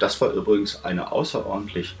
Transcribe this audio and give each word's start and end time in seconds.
Das 0.00 0.20
war 0.20 0.32
übrigens 0.32 0.84
eine 0.84 1.12
außerordentlich 1.12 1.94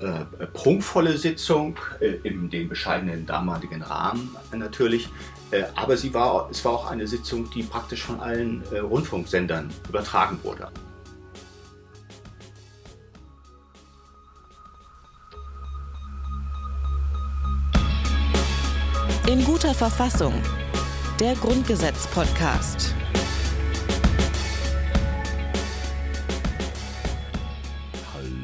äh, 0.00 0.46
prunkvolle 0.52 1.16
Sitzung 1.16 1.78
äh, 2.00 2.16
in 2.22 2.50
dem 2.50 2.68
bescheidenen 2.68 3.24
damaligen 3.26 3.82
Rahmen 3.82 4.34
natürlich. 4.52 5.08
Äh, 5.50 5.64
aber 5.74 5.96
sie 5.96 6.12
war, 6.12 6.48
es 6.50 6.64
war 6.64 6.72
auch 6.72 6.90
eine 6.90 7.06
Sitzung, 7.06 7.48
die 7.50 7.62
praktisch 7.62 8.02
von 8.02 8.20
allen 8.20 8.62
äh, 8.72 8.78
Rundfunksendern 8.78 9.70
übertragen 9.88 10.38
wurde. 10.42 10.68
In 19.28 19.44
guter 19.44 19.74
Verfassung. 19.74 20.34
Der 21.18 21.34
Grundgesetz-Podcast. 21.34 22.94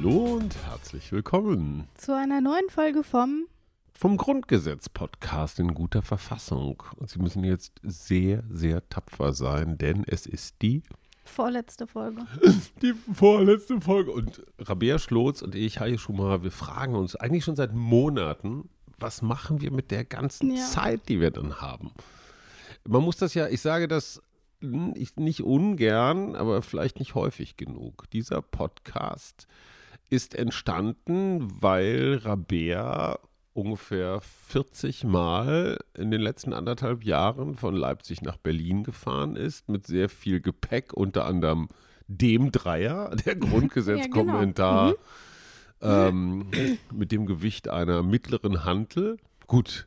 Hallo 0.02 0.34
und 0.34 0.56
herzlich 0.66 1.12
willkommen 1.12 1.86
zu 1.94 2.12
einer 2.12 2.40
neuen 2.40 2.68
Folge 2.70 3.04
vom 3.04 3.46
vom 3.92 4.16
Grundgesetz-Podcast 4.16 5.60
in 5.60 5.74
guter 5.74 6.02
Verfassung. 6.02 6.82
Und 6.96 7.08
Sie 7.08 7.20
müssen 7.20 7.44
jetzt 7.44 7.74
sehr, 7.84 8.42
sehr 8.50 8.88
tapfer 8.88 9.32
sein, 9.32 9.78
denn 9.78 10.02
es 10.08 10.26
ist 10.26 10.56
die 10.60 10.82
vorletzte 11.24 11.86
Folge. 11.86 12.26
Die 12.82 12.94
vorletzte 13.14 13.80
Folge. 13.80 14.10
Und 14.10 14.42
Rabea 14.58 14.98
Schlotz 14.98 15.40
und 15.40 15.54
ich, 15.54 15.78
Haie 15.78 15.98
Schumacher, 15.98 16.42
wir 16.42 16.50
fragen 16.50 16.96
uns 16.96 17.14
eigentlich 17.14 17.44
schon 17.44 17.54
seit 17.54 17.72
Monaten, 17.72 18.70
was 18.98 19.22
machen 19.22 19.60
wir 19.60 19.70
mit 19.70 19.92
der 19.92 20.04
ganzen 20.04 20.56
ja. 20.56 20.64
Zeit, 20.64 21.08
die 21.08 21.20
wir 21.20 21.30
dann 21.30 21.60
haben? 21.60 21.92
Man 22.84 23.04
muss 23.04 23.18
das 23.18 23.34
ja, 23.34 23.46
ich 23.46 23.60
sage 23.60 23.86
das 23.86 24.20
nicht 24.60 25.42
ungern, 25.42 26.34
aber 26.34 26.62
vielleicht 26.62 26.98
nicht 26.98 27.14
häufig 27.14 27.56
genug. 27.56 28.10
Dieser 28.10 28.42
Podcast 28.42 29.46
ist 30.12 30.34
entstanden, 30.34 31.48
weil 31.60 32.20
Rabea 32.22 33.18
ungefähr 33.54 34.20
40 34.20 35.04
Mal 35.04 35.78
in 35.96 36.10
den 36.10 36.20
letzten 36.20 36.52
anderthalb 36.52 37.04
Jahren 37.04 37.56
von 37.56 37.74
Leipzig 37.74 38.22
nach 38.22 38.36
Berlin 38.36 38.84
gefahren 38.84 39.36
ist, 39.36 39.68
mit 39.68 39.86
sehr 39.86 40.08
viel 40.08 40.40
Gepäck, 40.40 40.92
unter 40.92 41.26
anderem 41.26 41.68
dem 42.06 42.52
Dreier, 42.52 43.14
der 43.26 43.36
Grundgesetzkommentar. 43.36 44.88
ja, 44.88 44.92
genau. 44.92 45.00
mhm 45.00 45.22
ähm, 45.82 46.46
mit 46.92 47.12
dem 47.12 47.26
Gewicht 47.26 47.68
einer 47.68 48.02
mittleren 48.02 48.64
Hantel. 48.64 49.18
Gut, 49.46 49.84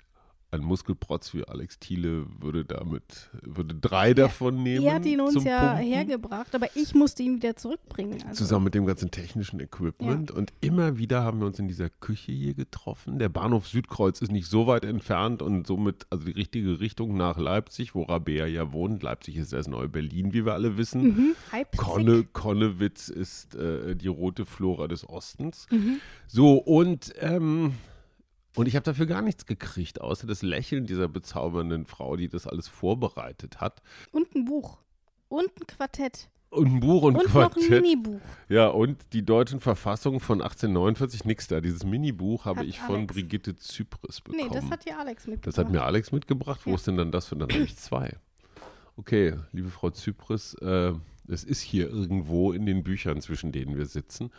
ein 0.55 0.63
Muskelprotz 0.63 1.33
wie 1.33 1.47
Alex 1.47 1.79
Thiele 1.79 2.25
würde 2.39 2.65
damit, 2.65 3.29
würde 3.41 3.75
drei 3.75 4.13
davon 4.13 4.63
nehmen. 4.63 4.85
Er 4.85 4.95
hat 4.95 5.05
ihn 5.05 5.21
uns 5.21 5.43
ja 5.43 5.73
Pumpen. 5.73 5.85
hergebracht, 5.85 6.55
aber 6.55 6.67
ich 6.75 6.95
musste 6.95 7.23
ihn 7.23 7.35
wieder 7.35 7.55
zurückbringen. 7.55 8.21
Also. 8.27 8.45
Zusammen 8.45 8.65
mit 8.65 8.75
dem 8.75 8.85
ganzen 8.85 9.11
technischen 9.11 9.59
Equipment. 9.59 10.31
Ja. 10.31 10.35
Und 10.37 10.53
immer 10.61 10.97
wieder 10.97 11.23
haben 11.23 11.39
wir 11.39 11.47
uns 11.47 11.59
in 11.59 11.67
dieser 11.67 11.89
Küche 11.89 12.31
hier 12.31 12.53
getroffen. 12.53 13.19
Der 13.19 13.29
Bahnhof 13.29 13.67
Südkreuz 13.67 14.21
ist 14.21 14.31
nicht 14.31 14.47
so 14.47 14.67
weit 14.67 14.85
entfernt 14.85 15.41
und 15.41 15.67
somit 15.67 16.07
also 16.09 16.25
die 16.25 16.31
richtige 16.31 16.79
Richtung 16.79 17.15
nach 17.15 17.37
Leipzig, 17.37 17.95
wo 17.95 18.03
Rabea 18.03 18.45
ja 18.47 18.71
wohnt. 18.71 19.03
Leipzig 19.03 19.37
ist 19.37 19.53
das 19.53 19.67
neue 19.67 19.89
Berlin, 19.89 20.33
wie 20.33 20.45
wir 20.45 20.53
alle 20.53 20.77
wissen. 20.77 21.03
Mhm. 21.03 21.35
Konne, 21.77 22.23
Konnewitz 22.23 23.09
ist 23.09 23.55
äh, 23.55 23.95
die 23.95 24.07
rote 24.07 24.45
Flora 24.45 24.87
des 24.87 25.07
Ostens. 25.07 25.67
Mhm. 25.71 25.97
So, 26.27 26.57
und 26.57 27.13
ähm, 27.19 27.73
und 28.55 28.67
ich 28.67 28.75
habe 28.75 28.83
dafür 28.83 29.05
gar 29.05 29.21
nichts 29.21 29.45
gekriegt, 29.45 30.01
außer 30.01 30.27
das 30.27 30.41
Lächeln 30.41 30.85
dieser 30.85 31.07
bezaubernden 31.07 31.85
Frau, 31.85 32.15
die 32.15 32.27
das 32.27 32.47
alles 32.47 32.67
vorbereitet 32.67 33.61
hat. 33.61 33.81
Und 34.11 34.33
ein 34.35 34.45
Buch. 34.45 34.79
Und 35.29 35.49
ein 35.59 35.67
Quartett. 35.67 36.29
Und 36.49 36.67
ein 36.67 36.79
Buch 36.79 37.03
und, 37.03 37.17
und 37.17 37.25
Quartett. 37.25 37.57
Noch 37.57 37.71
ein 37.71 37.81
Minibuch. 37.81 38.21
Ja, 38.47 38.67
und 38.67 38.97
die 39.11 39.25
deutschen 39.25 39.59
Verfassungen 39.59 40.19
von 40.19 40.41
1849, 40.41 41.25
nix 41.25 41.47
da. 41.47 41.59
Dieses 41.59 41.83
Minibuch 41.83 42.45
habe 42.45 42.63
ich 42.63 42.79
Alex. 42.79 42.93
von 42.93 43.07
Brigitte 43.07 43.55
Zypris 43.55 44.21
bekommen. 44.21 44.47
Nee, 44.47 44.53
das 44.53 44.69
hat 44.69 44.85
dir 44.85 44.97
Alex 44.97 45.27
mitgebracht. 45.27 45.47
Das 45.47 45.57
hat 45.57 45.71
mir 45.71 45.83
Alex 45.83 46.11
mitgebracht. 46.11 46.61
Wo 46.63 46.75
ist 46.75 46.87
denn 46.87 46.97
dann 46.97 47.11
das 47.11 47.27
für? 47.27 47.35
Dann 47.35 47.49
habe 47.51 47.63
ich 47.63 47.75
zwei. 47.75 48.15
Okay, 48.95 49.33
liebe 49.51 49.69
Frau 49.69 49.89
Zypris, 49.89 50.53
äh, 50.61 50.93
es 51.27 51.43
ist 51.43 51.61
hier 51.61 51.89
irgendwo 51.89 52.53
in 52.53 52.65
den 52.65 52.83
Büchern, 52.83 53.19
zwischen 53.21 53.51
denen 53.51 53.75
wir 53.77 53.85
sitzen. 53.85 54.31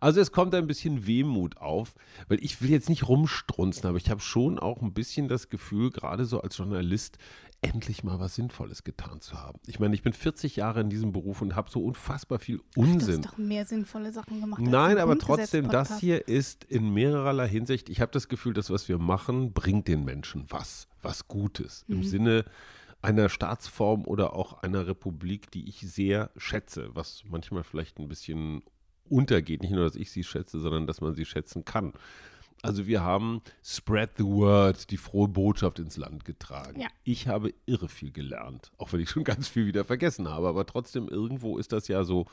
Also 0.00 0.20
es 0.20 0.32
kommt 0.32 0.54
ein 0.54 0.66
bisschen 0.66 1.06
Wehmut 1.06 1.58
auf, 1.58 1.94
weil 2.28 2.42
ich 2.42 2.62
will 2.62 2.70
jetzt 2.70 2.88
nicht 2.88 3.08
rumstrunzen, 3.08 3.88
aber 3.88 3.98
ich 3.98 4.10
habe 4.10 4.20
schon 4.20 4.58
auch 4.58 4.82
ein 4.82 4.92
bisschen 4.92 5.28
das 5.28 5.48
Gefühl, 5.48 5.90
gerade 5.90 6.24
so 6.24 6.40
als 6.40 6.56
Journalist, 6.56 7.18
endlich 7.64 8.04
mal 8.04 8.20
was 8.20 8.34
Sinnvolles 8.34 8.84
getan 8.84 9.20
zu 9.20 9.40
haben. 9.40 9.58
Ich 9.66 9.80
meine, 9.80 9.94
ich 9.94 10.02
bin 10.02 10.12
40 10.12 10.56
Jahre 10.56 10.80
in 10.80 10.90
diesem 10.90 11.12
Beruf 11.12 11.40
und 11.40 11.56
habe 11.56 11.70
so 11.70 11.82
unfassbar 11.82 12.38
viel 12.38 12.60
Unsinn. 12.76 13.22
Du 13.22 13.28
hast 13.28 13.34
doch 13.34 13.38
mehr 13.38 13.64
sinnvolle 13.64 14.12
Sachen 14.12 14.40
gemacht. 14.40 14.60
Nein, 14.60 14.98
aber 14.98 15.18
trotzdem, 15.18 15.68
das 15.68 15.98
hier 15.98 16.28
ist 16.28 16.64
in 16.64 16.92
mehrererlei 16.92 17.48
Hinsicht, 17.48 17.88
ich 17.88 18.00
habe 18.00 18.12
das 18.12 18.28
Gefühl, 18.28 18.52
das, 18.52 18.70
was 18.70 18.88
wir 18.88 18.98
machen, 18.98 19.52
bringt 19.52 19.88
den 19.88 20.04
Menschen 20.04 20.44
was, 20.50 20.88
was 21.02 21.26
Gutes. 21.28 21.84
Mhm. 21.88 21.96
Im 21.96 22.04
Sinne 22.04 22.44
einer 23.00 23.28
Staatsform 23.28 24.06
oder 24.06 24.34
auch 24.34 24.62
einer 24.62 24.86
Republik, 24.86 25.50
die 25.50 25.68
ich 25.68 25.80
sehr 25.80 26.30
schätze, 26.36 26.90
was 26.94 27.22
manchmal 27.26 27.62
vielleicht 27.62 27.98
ein 27.98 28.08
bisschen 28.08 28.62
untergeht. 29.08 29.62
Nicht 29.62 29.72
nur, 29.72 29.84
dass 29.84 29.96
ich 29.96 30.10
sie 30.10 30.24
schätze, 30.24 30.60
sondern 30.60 30.86
dass 30.86 31.00
man 31.00 31.14
sie 31.14 31.24
schätzen 31.24 31.64
kann. 31.64 31.92
Also 32.62 32.86
wir 32.86 33.02
haben 33.02 33.42
Spread 33.62 34.12
the 34.16 34.24
Word, 34.24 34.90
die 34.90 34.96
frohe 34.96 35.28
Botschaft 35.28 35.78
ins 35.78 35.98
Land 35.98 36.24
getragen. 36.24 36.80
Ja. 36.80 36.88
Ich 37.02 37.28
habe 37.28 37.52
irre 37.66 37.88
viel 37.88 38.10
gelernt, 38.10 38.72
auch 38.78 38.92
wenn 38.92 39.00
ich 39.00 39.10
schon 39.10 39.24
ganz 39.24 39.48
viel 39.48 39.66
wieder 39.66 39.84
vergessen 39.84 40.28
habe, 40.28 40.48
aber 40.48 40.64
trotzdem 40.64 41.08
irgendwo 41.08 41.58
ist 41.58 41.72
das 41.72 41.88
ja 41.88 42.04
so 42.04 42.24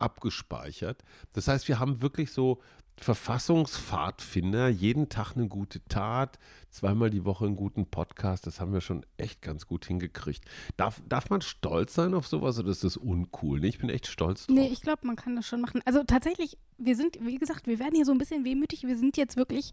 abgespeichert. 0.00 1.04
Das 1.32 1.46
heißt, 1.46 1.68
wir 1.68 1.78
haben 1.78 2.02
wirklich 2.02 2.32
so 2.32 2.60
Verfassungspfadfinder, 3.00 4.68
jeden 4.68 5.08
Tag 5.08 5.34
eine 5.36 5.48
gute 5.48 5.84
Tat, 5.88 6.38
zweimal 6.70 7.10
die 7.10 7.24
Woche 7.24 7.46
einen 7.46 7.56
guten 7.56 7.86
Podcast, 7.86 8.46
das 8.46 8.60
haben 8.60 8.72
wir 8.72 8.80
schon 8.80 9.04
echt 9.16 9.42
ganz 9.42 9.66
gut 9.66 9.86
hingekriegt. 9.86 10.44
Darf, 10.76 11.00
darf 11.08 11.30
man 11.30 11.40
stolz 11.40 11.94
sein 11.94 12.14
auf 12.14 12.26
sowas 12.26 12.58
oder 12.58 12.70
ist 12.70 12.84
das 12.84 12.96
uncool? 12.96 13.64
Ich 13.64 13.78
bin 13.78 13.88
echt 13.90 14.06
stolz 14.06 14.46
drauf. 14.46 14.56
Nee, 14.56 14.68
ich 14.68 14.82
glaube, 14.82 15.06
man 15.06 15.16
kann 15.16 15.36
das 15.36 15.46
schon 15.46 15.60
machen. 15.60 15.80
Also 15.84 16.02
tatsächlich, 16.04 16.58
wir 16.76 16.96
sind, 16.96 17.18
wie 17.20 17.38
gesagt, 17.38 17.66
wir 17.66 17.78
werden 17.78 17.94
hier 17.94 18.04
so 18.04 18.12
ein 18.12 18.18
bisschen 18.18 18.44
wehmütig. 18.44 18.82
Wir 18.84 18.98
sind 18.98 19.16
jetzt 19.16 19.36
wirklich 19.36 19.72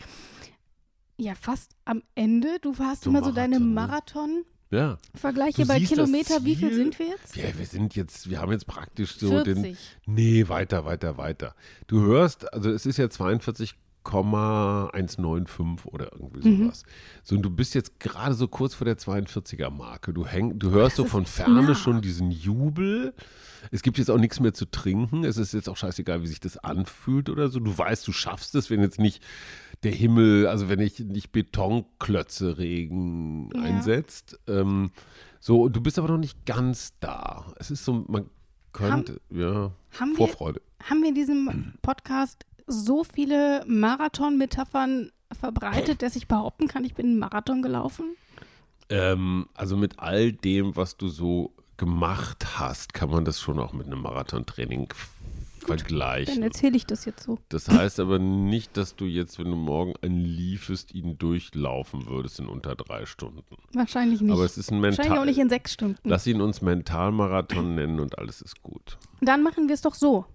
ja 1.17 1.35
fast 1.35 1.75
am 1.85 2.01
Ende. 2.15 2.59
Du 2.61 2.77
hast 2.77 3.03
so 3.03 3.09
immer 3.09 3.21
Marathon, 3.21 3.33
so 3.33 3.35
deine 3.35 3.59
ne? 3.59 3.65
Marathon. 3.65 4.45
Ja. 4.71 4.97
Vergleiche 5.13 5.65
bei 5.65 5.79
Kilometer, 5.79 6.43
wie 6.43 6.55
viel 6.55 6.73
sind 6.73 6.97
wir 6.97 7.07
jetzt? 7.07 7.35
Ja, 7.35 7.45
wir 7.55 7.65
sind 7.65 7.95
jetzt, 7.95 8.29
wir 8.29 8.41
haben 8.41 8.51
jetzt 8.51 8.67
praktisch 8.67 9.17
so 9.17 9.29
40. 9.29 9.53
den. 9.53 9.77
Nee, 10.05 10.47
weiter, 10.47 10.85
weiter, 10.85 11.17
weiter. 11.17 11.55
Du 11.87 12.01
hörst, 12.01 12.51
also 12.53 12.71
es 12.71 12.85
ist 12.85 12.97
ja 12.97 13.09
42,195 14.05 15.85
oder 15.85 16.11
irgendwie 16.13 16.47
mhm. 16.47 16.63
sowas. 16.63 16.83
Mhm. 16.83 16.89
So, 17.23 17.35
und 17.35 17.41
du 17.41 17.49
bist 17.49 17.75
jetzt 17.75 17.99
gerade 17.99 18.35
so 18.35 18.47
kurz 18.47 18.73
vor 18.73 18.85
der 18.85 18.97
42er 18.97 19.69
Marke. 19.69 20.13
Du, 20.13 20.25
häng, 20.25 20.57
du 20.59 20.71
hörst 20.71 20.99
das 20.99 21.05
so 21.05 21.09
von 21.09 21.25
Ferne 21.25 21.63
nah. 21.63 21.75
schon 21.75 22.01
diesen 22.01 22.31
Jubel. 22.31 23.13
Es 23.71 23.81
gibt 23.81 23.97
jetzt 23.97 24.11
auch 24.11 24.19
nichts 24.19 24.39
mehr 24.39 24.53
zu 24.53 24.65
trinken. 24.65 25.23
Es 25.23 25.37
ist 25.37 25.53
jetzt 25.53 25.67
auch 25.69 25.77
scheißegal, 25.77 26.21
wie 26.21 26.27
sich 26.27 26.39
das 26.39 26.57
anfühlt 26.57 27.29
oder 27.29 27.49
so. 27.49 27.59
Du 27.59 27.75
weißt, 27.75 28.07
du 28.07 28.11
schaffst 28.11 28.53
es, 28.55 28.69
wenn 28.69 28.81
jetzt 28.81 28.99
nicht 28.99 29.23
der 29.83 29.91
Himmel, 29.91 30.47
also 30.47 30.69
wenn 30.69 30.79
ich 30.79 30.99
nicht 30.99 31.31
Betonklötze 31.31 32.57
Regen 32.57 33.49
ja. 33.53 33.61
einsetzt. 33.61 34.39
Ähm, 34.47 34.91
so, 35.39 35.69
du 35.69 35.81
bist 35.81 35.99
aber 35.99 36.09
noch 36.09 36.17
nicht 36.17 36.45
ganz 36.45 36.93
da. 36.99 37.53
Es 37.57 37.71
ist 37.71 37.85
so, 37.85 38.05
man 38.07 38.29
könnte, 38.71 39.19
haben, 39.29 39.39
ja, 39.39 39.71
haben 39.99 40.15
Vorfreude. 40.15 40.61
Wir, 40.79 40.89
haben 40.89 41.01
wir 41.01 41.09
in 41.09 41.15
diesem 41.15 41.73
Podcast 41.81 42.45
so 42.67 43.03
viele 43.03 43.63
Marathon-Metaphern 43.67 45.11
verbreitet, 45.39 46.01
dass 46.01 46.15
ich 46.15 46.27
behaupten 46.27 46.67
kann, 46.67 46.83
ich 46.83 46.93
bin 46.93 47.07
einen 47.07 47.19
Marathon 47.19 47.61
gelaufen? 47.61 48.15
Ähm, 48.89 49.47
also 49.53 49.77
mit 49.77 49.99
all 49.99 50.31
dem, 50.31 50.75
was 50.75 50.97
du 50.97 51.07
so 51.07 51.53
gemacht 51.77 52.59
hast, 52.59 52.93
kann 52.93 53.09
man 53.09 53.25
das 53.25 53.39
schon 53.39 53.59
auch 53.59 53.73
mit 53.73 53.87
einem 53.87 54.01
Marathontraining 54.01 54.93
vergleichen. 55.65 56.35
Dann 56.35 56.43
erzähle 56.43 56.77
ich 56.77 56.85
das 56.85 57.05
jetzt 57.05 57.23
so. 57.23 57.39
Das 57.49 57.67
heißt 57.67 57.99
aber 57.99 58.19
nicht, 58.19 58.77
dass 58.77 58.95
du 58.95 59.05
jetzt, 59.05 59.39
wenn 59.39 59.49
du 59.49 59.55
morgen 59.55 59.93
einen 60.01 60.23
liefest, 60.23 60.93
ihn 60.93 61.17
durchlaufen 61.17 62.07
würdest 62.07 62.39
in 62.39 62.47
unter 62.47 62.75
drei 62.75 63.05
Stunden. 63.05 63.43
Wahrscheinlich 63.73 64.21
nicht. 64.21 64.31
Aber 64.31 64.45
es 64.45 64.57
ist 64.57 64.71
ein 64.71 64.79
Mental. 64.79 64.99
Wahrscheinlich 64.99 65.21
auch 65.21 65.25
nicht 65.25 65.39
in 65.39 65.49
sechs 65.49 65.73
Stunden. 65.73 65.97
Lass 66.03 66.27
ihn 66.27 66.41
uns 66.41 66.61
Mentalmarathon 66.61 67.75
nennen 67.75 67.99
und 67.99 68.17
alles 68.19 68.41
ist 68.41 68.61
gut. 68.61 68.97
Dann 69.21 69.43
machen 69.43 69.67
wir 69.67 69.73
es 69.73 69.81
doch 69.81 69.95
so. 69.95 70.25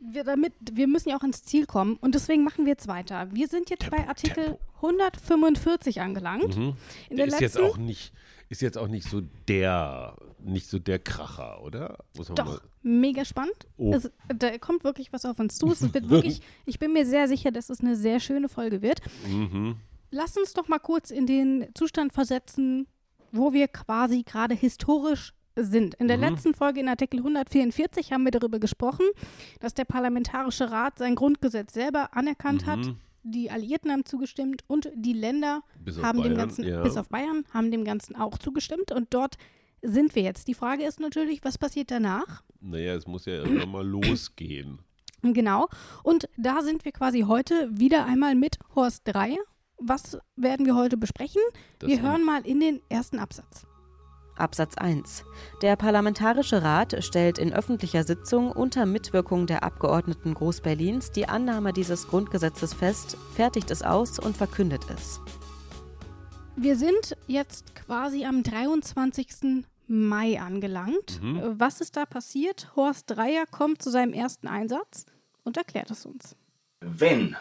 Wir, 0.00 0.24
damit, 0.24 0.52
wir 0.72 0.86
müssen 0.86 1.08
ja 1.08 1.16
auch 1.16 1.24
ins 1.24 1.42
Ziel 1.42 1.66
kommen 1.66 1.96
und 1.96 2.14
deswegen 2.14 2.44
machen 2.44 2.64
wir 2.64 2.72
jetzt 2.72 2.86
weiter. 2.86 3.28
Wir 3.32 3.48
sind 3.48 3.68
jetzt 3.70 3.80
Tempo, 3.80 3.96
bei 3.96 4.08
Artikel 4.08 4.44
Tempo. 4.44 4.60
145 4.76 6.00
angelangt. 6.00 6.56
Mhm. 6.56 6.76
In 7.10 7.16
der, 7.16 7.26
der 7.26 7.34
ist 7.34 7.40
jetzt 7.40 7.58
auch 7.58 7.76
nicht 7.76 8.12
ist 8.48 8.62
jetzt 8.62 8.78
auch 8.78 8.88
nicht 8.88 9.08
so 9.08 9.20
der, 9.46 10.16
nicht 10.40 10.68
so 10.68 10.78
der 10.78 10.98
Kracher, 10.98 11.62
oder? 11.62 11.98
Doch, 12.34 12.62
mega 12.82 13.24
spannend. 13.24 13.66
Oh. 13.76 13.92
Es, 13.92 14.10
da 14.34 14.56
kommt 14.58 14.84
wirklich 14.84 15.12
was 15.12 15.24
auf 15.24 15.38
uns 15.38 15.58
zu. 15.58 15.70
Es 15.70 15.82
wird 15.94 16.08
wirklich, 16.08 16.40
ich 16.64 16.78
bin 16.78 16.92
mir 16.92 17.04
sehr 17.04 17.28
sicher, 17.28 17.50
dass 17.50 17.68
es 17.68 17.80
eine 17.80 17.96
sehr 17.96 18.20
schöne 18.20 18.48
Folge 18.48 18.80
wird. 18.82 19.00
Mhm. 19.26 19.76
Lass 20.10 20.36
uns 20.36 20.54
doch 20.54 20.68
mal 20.68 20.78
kurz 20.78 21.10
in 21.10 21.26
den 21.26 21.68
Zustand 21.74 22.12
versetzen, 22.12 22.86
wo 23.32 23.52
wir 23.52 23.68
quasi 23.68 24.22
gerade 24.22 24.54
historisch 24.54 25.34
sind. 25.64 25.94
In 25.96 26.08
der 26.08 26.16
mhm. 26.16 26.24
letzten 26.24 26.54
Folge 26.54 26.80
in 26.80 26.88
Artikel 26.88 27.18
144 27.18 28.12
haben 28.12 28.24
wir 28.24 28.30
darüber 28.30 28.58
gesprochen, 28.58 29.06
dass 29.60 29.74
der 29.74 29.84
Parlamentarische 29.84 30.70
Rat 30.70 30.98
sein 30.98 31.14
Grundgesetz 31.14 31.74
selber 31.74 32.14
anerkannt 32.14 32.66
mhm. 32.66 32.70
hat. 32.70 32.94
Die 33.22 33.50
Alliierten 33.50 33.90
haben 33.90 34.04
zugestimmt 34.04 34.62
und 34.68 34.90
die 34.94 35.12
Länder 35.12 35.62
haben 36.02 36.18
Bayern, 36.18 36.22
dem 36.22 36.36
Ganzen, 36.36 36.64
ja. 36.66 36.82
bis 36.82 36.96
auf 36.96 37.08
Bayern, 37.08 37.44
haben 37.52 37.70
dem 37.70 37.84
Ganzen 37.84 38.16
auch 38.16 38.38
zugestimmt. 38.38 38.92
Und 38.92 39.12
dort 39.12 39.36
sind 39.82 40.14
wir 40.14 40.22
jetzt. 40.22 40.48
Die 40.48 40.54
Frage 40.54 40.84
ist 40.84 41.00
natürlich, 41.00 41.44
was 41.44 41.58
passiert 41.58 41.90
danach? 41.90 42.42
Naja, 42.60 42.94
es 42.94 43.06
muss 43.06 43.26
ja 43.26 43.34
irgendwann 43.34 43.70
mal 43.70 43.86
losgehen. 43.86 44.78
Genau. 45.22 45.68
Und 46.02 46.28
da 46.36 46.62
sind 46.62 46.84
wir 46.84 46.92
quasi 46.92 47.22
heute 47.22 47.68
wieder 47.72 48.06
einmal 48.06 48.34
mit 48.34 48.58
Horst 48.74 49.02
Dreier. 49.04 49.38
Was 49.78 50.18
werden 50.36 50.66
wir 50.66 50.74
heute 50.74 50.96
besprechen? 50.96 51.42
Das 51.78 51.88
wir 51.88 52.02
hören 52.02 52.24
mal 52.24 52.46
in 52.46 52.60
den 52.60 52.80
ersten 52.88 53.18
Absatz. 53.18 53.66
Absatz 54.40 54.76
1. 54.76 55.24
Der 55.62 55.76
Parlamentarische 55.76 56.62
Rat 56.62 56.96
stellt 57.04 57.38
in 57.38 57.52
öffentlicher 57.52 58.04
Sitzung 58.04 58.52
unter 58.52 58.86
Mitwirkung 58.86 59.46
der 59.46 59.62
Abgeordneten 59.62 60.34
Groß-Berlins 60.34 61.10
die 61.10 61.28
Annahme 61.28 61.72
dieses 61.72 62.08
Grundgesetzes 62.08 62.74
fest, 62.74 63.16
fertigt 63.34 63.70
es 63.70 63.82
aus 63.82 64.18
und 64.18 64.36
verkündet 64.36 64.82
es. 64.94 65.20
Wir 66.56 66.76
sind 66.76 67.16
jetzt 67.26 67.74
quasi 67.74 68.24
am 68.24 68.42
23. 68.42 69.64
Mai 69.86 70.40
angelangt. 70.40 71.22
Mhm. 71.22 71.54
Was 71.58 71.80
ist 71.80 71.96
da 71.96 72.04
passiert? 72.04 72.70
Horst 72.76 73.10
Dreier 73.10 73.46
kommt 73.46 73.80
zu 73.80 73.90
seinem 73.90 74.12
ersten 74.12 74.48
Einsatz 74.48 75.06
und 75.44 75.56
erklärt 75.56 75.90
es 75.90 76.04
uns. 76.04 76.36
Wenn 76.80 77.36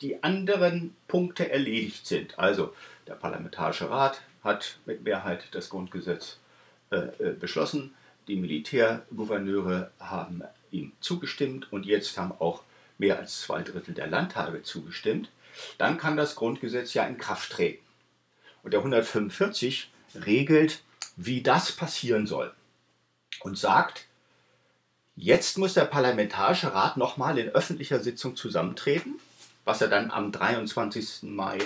die 0.00 0.22
anderen 0.22 0.94
Punkte 1.08 1.50
erledigt 1.50 2.06
sind, 2.06 2.38
also 2.38 2.72
der 3.06 3.14
Parlamentarische 3.14 3.90
Rat 3.90 4.20
hat 4.46 4.78
mit 4.86 5.02
Mehrheit 5.02 5.48
das 5.52 5.68
Grundgesetz 5.68 6.38
äh, 6.90 6.96
äh, 6.96 7.32
beschlossen, 7.38 7.94
die 8.28 8.36
Militärgouverneure 8.36 9.90
haben 10.00 10.42
ihm 10.70 10.92
zugestimmt 11.00 11.72
und 11.72 11.84
jetzt 11.84 12.16
haben 12.16 12.32
auch 12.32 12.62
mehr 12.98 13.18
als 13.18 13.42
zwei 13.42 13.62
Drittel 13.62 13.94
der 13.94 14.06
Landtage 14.06 14.62
zugestimmt, 14.62 15.30
dann 15.78 15.98
kann 15.98 16.16
das 16.16 16.34
Grundgesetz 16.34 16.94
ja 16.94 17.06
in 17.06 17.18
Kraft 17.18 17.52
treten. 17.52 17.84
Und 18.62 18.72
der 18.72 18.80
145 18.80 19.90
regelt, 20.14 20.82
wie 21.16 21.42
das 21.42 21.72
passieren 21.72 22.26
soll 22.26 22.52
und 23.40 23.58
sagt, 23.58 24.06
jetzt 25.14 25.58
muss 25.58 25.74
der 25.74 25.84
Parlamentarische 25.84 26.74
Rat 26.74 26.96
nochmal 26.96 27.38
in 27.38 27.48
öffentlicher 27.48 28.00
Sitzung 28.00 28.36
zusammentreten, 28.36 29.18
was 29.64 29.80
er 29.80 29.88
dann 29.88 30.10
am 30.10 30.32
23. 30.32 31.22
Mai 31.22 31.58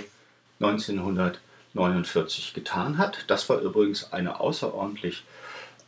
1949 1.75 2.55
getan 2.55 2.99
hat. 2.99 3.25
Das 3.29 3.49
war 3.49 3.61
übrigens 3.61 4.13
eine 4.13 4.41
außerordentlich 4.41 5.25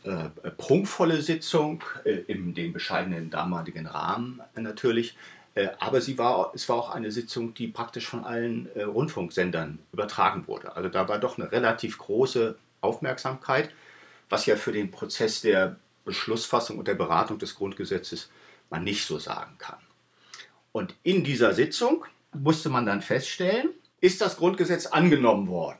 äh, 0.04 0.28
prunkvolle 0.56 1.22
Sitzung, 1.22 1.82
äh, 2.04 2.10
in 2.10 2.54
dem 2.54 2.72
bescheidenen 2.72 3.30
damaligen 3.30 3.86
Rahmen 3.86 4.40
natürlich. 4.56 5.16
Äh, 5.54 5.68
aber 5.78 6.00
sie 6.00 6.18
war, 6.18 6.52
es 6.54 6.68
war 6.68 6.76
auch 6.76 6.90
eine 6.90 7.10
Sitzung, 7.10 7.54
die 7.54 7.68
praktisch 7.68 8.06
von 8.06 8.24
allen 8.24 8.68
äh, 8.74 8.82
Rundfunksendern 8.82 9.78
übertragen 9.92 10.46
wurde. 10.46 10.76
Also 10.76 10.88
da 10.88 11.08
war 11.08 11.18
doch 11.18 11.38
eine 11.38 11.52
relativ 11.52 11.98
große 11.98 12.56
Aufmerksamkeit, 12.80 13.70
was 14.28 14.46
ja 14.46 14.56
für 14.56 14.72
den 14.72 14.90
Prozess 14.90 15.42
der 15.42 15.76
Beschlussfassung 16.04 16.78
und 16.78 16.88
der 16.88 16.94
Beratung 16.94 17.38
des 17.38 17.54
Grundgesetzes 17.54 18.30
man 18.70 18.84
nicht 18.84 19.06
so 19.06 19.18
sagen 19.18 19.56
kann. 19.58 19.78
Und 20.72 20.94
in 21.02 21.22
dieser 21.22 21.52
Sitzung 21.52 22.06
musste 22.32 22.70
man 22.70 22.86
dann 22.86 23.02
feststellen, 23.02 23.70
ist 24.02 24.20
das 24.20 24.36
Grundgesetz 24.36 24.86
angenommen 24.86 25.48
worden. 25.48 25.78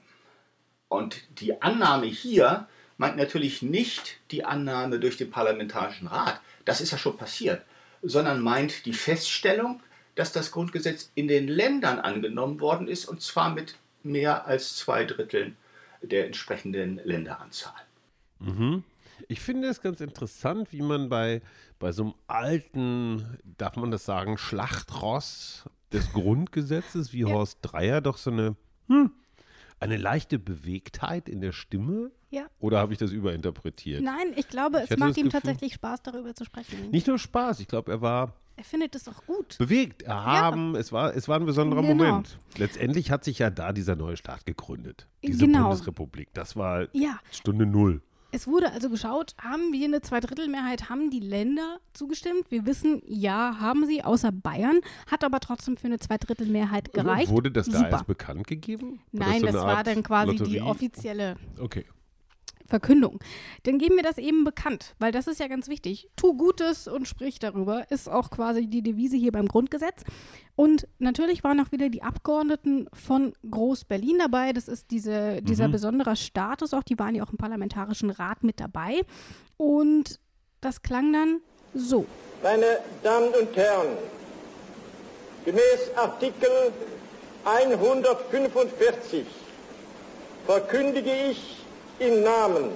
Und 0.89 1.23
die 1.41 1.61
Annahme 1.61 2.07
hier 2.07 2.69
meint 2.97 3.17
natürlich 3.17 3.61
nicht 3.61 4.19
die 4.31 4.45
Annahme 4.45 5.01
durch 5.01 5.17
den 5.17 5.31
Parlamentarischen 5.31 6.07
Rat, 6.07 6.41
das 6.65 6.81
ist 6.81 6.93
ja 6.93 6.99
schon 6.99 7.17
passiert, 7.17 7.65
sondern 8.01 8.41
meint 8.41 8.87
die 8.87 8.93
Feststellung, 8.93 9.83
dass 10.15 10.33
das 10.33 10.53
Grundgesetz 10.53 11.11
in 11.15 11.27
den 11.27 11.49
Ländern 11.49 11.99
angenommen 11.99 12.61
worden 12.61 12.87
ist, 12.89 13.07
und 13.07 13.21
zwar 13.23 13.53
mit 13.53 13.77
mehr 14.03 14.47
als 14.47 14.77
zwei 14.77 15.05
Dritteln 15.05 15.57
der 16.01 16.27
entsprechenden 16.27 17.01
Länderanzahl. 17.05 17.73
Mhm. 18.39 18.85
Ich 19.29 19.41
finde 19.41 19.69
es 19.69 19.81
ganz 19.81 20.01
interessant, 20.01 20.73
wie 20.73 20.83
man 20.83 21.09
bei, 21.09 21.43
bei 21.79 21.93
so 21.93 22.03
einem 22.03 22.15
alten, 22.27 23.39
darf 23.57 23.77
man 23.77 23.91
das 23.91 24.05
sagen, 24.05 24.37
Schlachtross 24.39 25.65
des 25.93 26.13
Grundgesetzes 26.13 27.13
wie 27.13 27.21
ja. 27.21 27.29
Horst 27.29 27.59
Dreier 27.63 28.01
doch 28.01 28.17
so 28.17 28.31
eine, 28.31 28.57
hm, 28.89 29.13
eine 29.81 29.97
leichte 29.97 30.39
Bewegtheit 30.39 31.29
in 31.29 31.41
der 31.41 31.53
Stimme 31.53 32.11
ja. 32.33 32.47
Oder 32.61 32.79
habe 32.79 32.95
ich 32.95 32.99
das 32.99 33.11
überinterpretiert? 33.11 34.03
Nein, 34.03 34.33
ich 34.37 34.49
glaube, 34.49 34.83
ich 34.83 34.91
es 34.91 34.99
macht 34.99 35.19
ihm 35.19 35.27
Gefühl, 35.27 35.33
tatsächlich 35.33 35.75
Spaß, 35.75 36.03
darüber 36.03 36.35
zu 36.35 36.47
sprechen. 36.47 36.91
Nicht 36.91 37.07
nur 37.07 37.19
Spaß, 37.19 37.61
ich 37.61 37.69
glaube, 37.69 37.93
er 37.93 38.01
war. 38.01 38.33
Er 38.57 38.65
findet 38.65 38.95
es 38.95 39.07
auch 39.07 39.27
gut. 39.27 39.59
Bewegt, 39.59 40.03
erhaben, 40.03 40.73
ja. 40.73 40.81
es, 40.81 40.93
war, 40.93 41.15
es 41.15 41.29
war 41.29 41.39
ein 41.39 41.45
besonderer 41.45 41.83
genau. 41.83 42.05
Moment. 42.05 42.39
Letztendlich 42.57 43.11
hat 43.11 43.23
sich 43.25 43.39
ja 43.39 43.51
da 43.51 43.73
dieser 43.73 43.97
neue 43.97 44.17
Staat 44.17 44.47
gegründet. 44.47 45.09
Diese 45.23 45.47
genau. 45.47 45.69
Bundesrepublik. 45.69 46.33
Das 46.33 46.57
war 46.57 46.89
ja. 46.95 47.19
Stunde 47.31 47.67
Null. 47.67 48.01
Es 48.35 48.47
wurde 48.47 48.73
also 48.73 48.89
geschaut, 48.89 49.35
haben 49.37 49.75
wir 49.75 49.85
eine 49.85 50.01
Zweidrittelmehrheit, 50.01 50.89
haben 50.89 51.11
die 51.11 51.21
Länder 51.21 51.81
zugestimmt? 51.93 52.51
Wir 52.51 52.65
wissen, 52.65 53.03
ja, 53.07 53.59
haben 53.61 53.87
sie, 53.87 54.03
außer 54.03 54.33
Bayern, 54.33 54.81
hat 55.07 55.23
aber 55.23 55.39
trotzdem 55.39 55.77
für 55.77 55.89
eine 55.89 55.99
Zweidrittelmehrheit 55.99 56.95
gereicht. 56.95 57.31
Wurde 57.31 57.51
das 57.51 57.67
Super. 57.67 57.81
da 57.81 57.89
erst 57.91 58.07
bekannt 58.07 58.47
gegeben? 58.47 59.01
War 59.13 59.29
Nein, 59.29 59.43
das, 59.43 59.53
so 59.53 59.59
das 59.59 59.67
war 59.67 59.85
dann 59.85 60.03
quasi 60.03 60.33
Lotterie? 60.33 60.51
die 60.51 60.63
offizielle. 60.63 61.37
Okay. 61.61 61.85
Verkündung. 62.73 63.19
Dann 63.65 63.77
geben 63.77 63.97
wir 63.97 64.03
das 64.03 64.17
eben 64.17 64.45
bekannt, 64.45 64.95
weil 64.99 65.13
das 65.13 65.27
ist 65.27 65.39
ja 65.39 65.47
ganz 65.47 65.69
wichtig. 65.69 66.09
Tu 66.17 66.35
Gutes 66.35 66.89
und 66.89 67.07
sprich 67.07 67.39
darüber, 67.39 67.91
ist 67.91 68.09
auch 68.09 68.31
quasi 68.31 68.67
die 68.67 68.81
Devise 68.81 69.19
hier 69.19 69.31
beim 69.31 69.47
Grundgesetz. 69.47 70.05
Und 70.57 70.89
natürlich 70.99 71.45
waren 71.45 71.61
auch 71.61 71.71
wieder 71.71 71.91
die 71.91 72.03
Abgeordneten 72.03 72.89
von 72.95 73.35
Groß-Berlin 73.51 74.21
dabei. 74.21 74.55
Das 74.55 74.69
ist 74.69 74.91
diese, 74.91 75.43
dieser 75.43 75.69
mhm. 75.69 75.73
besondere 75.73 76.17
Status 76.17 76.73
auch. 76.73 76.83
Die 76.83 76.99
waren 76.99 77.15
ja 77.15 77.25
auch 77.25 77.31
im 77.31 77.37
Parlamentarischen 77.37 78.09
Rat 78.09 78.43
mit 78.43 78.59
dabei. 78.59 79.03
Und 79.59 80.19
das 80.63 80.81
klang 80.81 81.13
dann 81.13 81.41
so. 81.75 82.07
Meine 82.43 82.79
Damen 83.03 83.35
und 83.39 83.55
Herren, 83.55 83.99
gemäß 85.45 85.91
Artikel 85.95 86.73
145 87.45 89.27
verkündige 90.47 91.13
ich 91.31 91.62
im 91.99 92.23
Namen 92.23 92.71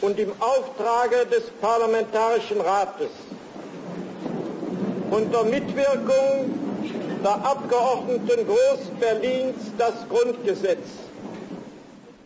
und 0.00 0.18
im 0.18 0.30
Auftrage 0.40 1.26
des 1.30 1.50
Parlamentarischen 1.60 2.60
Rates 2.60 3.10
unter 5.10 5.44
Mitwirkung 5.44 6.58
der 7.22 7.44
Abgeordneten 7.44 8.46
Groß-Berlins 8.46 9.72
das 9.78 9.94
Grundgesetz. 10.08 10.88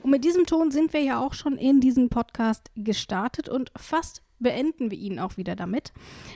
Und 0.03 0.11
mit 0.11 0.25
diesem 0.25 0.47
Ton 0.47 0.71
sind 0.71 0.93
wir 0.93 1.03
ja 1.03 1.21
auch 1.21 1.35
schon 1.35 1.57
in 1.57 1.81
diesen 1.81 2.09
Podcast 2.09 2.71
gestartet 2.77 3.49
und 3.49 3.71
fast 3.77 4.23
beenden 4.39 4.91
wir 4.91 4.99
ihn 4.99 5.19
auch 5.19 5.37
wieder 5.37 5.57
damit. 5.57 5.93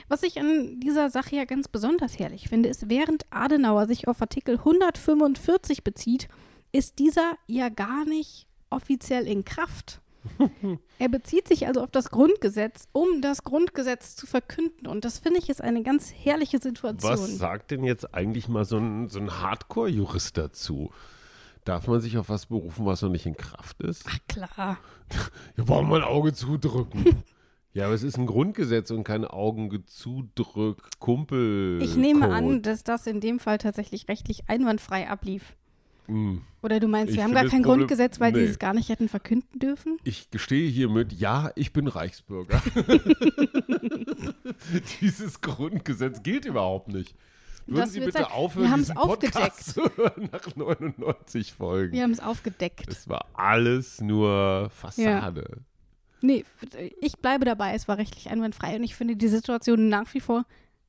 Was 0.07 0.23
ich 0.23 0.39
an 0.39 0.79
dieser 0.79 1.09
Sache 1.09 1.35
ja 1.35 1.45
ganz 1.45 1.67
besonders 1.67 2.19
herrlich 2.19 2.49
finde, 2.49 2.69
ist, 2.69 2.89
während 2.89 3.25
Adenauer 3.31 3.87
sich 3.87 4.07
auf 4.07 4.21
Artikel 4.21 4.57
145 4.59 5.83
bezieht, 5.83 6.27
ist 6.71 6.99
dieser 6.99 7.33
ja 7.47 7.69
gar 7.69 8.05
nicht 8.05 8.47
offiziell 8.73 9.27
in 9.27 9.45
Kraft. 9.45 10.01
er 10.99 11.09
bezieht 11.09 11.47
sich 11.47 11.67
also 11.67 11.81
auf 11.81 11.91
das 11.91 12.09
Grundgesetz, 12.09 12.87
um 12.91 13.21
das 13.21 13.43
Grundgesetz 13.43 14.15
zu 14.15 14.25
verkünden. 14.25 14.87
Und 14.87 15.05
das 15.05 15.19
finde 15.19 15.39
ich 15.39 15.49
ist 15.49 15.61
eine 15.61 15.83
ganz 15.83 16.13
herrliche 16.13 16.59
Situation. 16.59 17.11
Was 17.11 17.37
sagt 17.37 17.71
denn 17.71 17.83
jetzt 17.83 18.13
eigentlich 18.13 18.47
mal 18.47 18.65
so 18.65 18.77
ein, 18.77 19.09
so 19.09 19.19
ein 19.19 19.41
Hardcore-Jurist 19.41 20.37
dazu? 20.37 20.91
Darf 21.65 21.87
man 21.87 22.01
sich 22.01 22.17
auf 22.17 22.29
was 22.29 22.47
berufen, 22.47 22.85
was 22.85 23.01
noch 23.01 23.09
nicht 23.09 23.25
in 23.25 23.37
Kraft 23.37 23.81
ist? 23.81 24.03
Ach 24.07 24.19
klar. 24.27 24.77
Wir 25.55 25.67
wollen 25.67 25.87
mal 25.87 26.01
ein 26.01 26.07
Auge 26.07 26.33
zudrücken. 26.33 27.23
ja, 27.73 27.85
aber 27.85 27.93
es 27.93 28.03
ist 28.03 28.17
ein 28.17 28.25
Grundgesetz 28.25 28.91
und 28.91 29.05
kein 29.05 29.23
Augenzudrück, 29.23 30.99
Kumpel. 30.99 31.81
Ich 31.81 31.95
nehme 31.95 32.29
an, 32.29 32.61
dass 32.61 32.83
das 32.83 33.07
in 33.07 33.21
dem 33.21 33.39
Fall 33.39 33.59
tatsächlich 33.59 34.09
rechtlich 34.09 34.49
einwandfrei 34.49 35.09
ablief. 35.09 35.55
Mm. 36.07 36.37
Oder 36.61 36.79
du 36.79 36.87
meinst, 36.87 37.13
wir 37.13 37.23
haben 37.23 37.33
gar 37.33 37.45
kein 37.45 37.61
Problem, 37.61 37.79
Grundgesetz, 37.79 38.19
weil 38.19 38.31
nee. 38.31 38.39
die 38.39 38.45
es 38.45 38.59
gar 38.59 38.73
nicht 38.73 38.89
hätten 38.89 39.09
verkünden 39.09 39.59
dürfen? 39.59 39.97
Ich 40.03 40.31
gestehe 40.31 40.69
hiermit, 40.69 41.13
ja, 41.13 41.51
ich 41.55 41.73
bin 41.73 41.87
Reichsbürger. 41.87 42.61
Dieses 45.01 45.41
Grundgesetz 45.41 46.23
gilt 46.23 46.45
überhaupt 46.45 46.87
nicht. 46.87 47.15
Würden 47.65 47.79
das 47.81 47.93
Sie 47.93 47.99
bitte 47.99 48.11
sein. 48.13 48.25
aufhören, 48.25 48.69
wir 48.69 48.77
diesen 48.77 48.95
Podcast 48.95 49.65
zu 49.73 49.81
hören 49.95 50.29
nach 50.31 50.55
99 50.55 51.53
Folgen? 51.53 51.93
Wir 51.93 52.03
haben 52.03 52.11
es 52.11 52.19
aufgedeckt. 52.19 52.89
Es 52.89 53.07
war 53.07 53.27
alles 53.33 54.01
nur 54.01 54.69
Fassade. 54.69 55.45
Ja. 55.49 55.57
Nee, 56.21 56.45
ich 57.01 57.17
bleibe 57.17 57.43
dabei, 57.43 57.73
es 57.73 57.87
war 57.87 57.97
rechtlich 57.97 58.29
einwandfrei 58.29 58.77
und 58.77 58.83
ich 58.83 58.95
finde 58.95 59.17
die 59.17 59.27
Situation 59.27 59.89
nach 59.89 60.13
wie 60.13 60.21
vor 60.21 60.45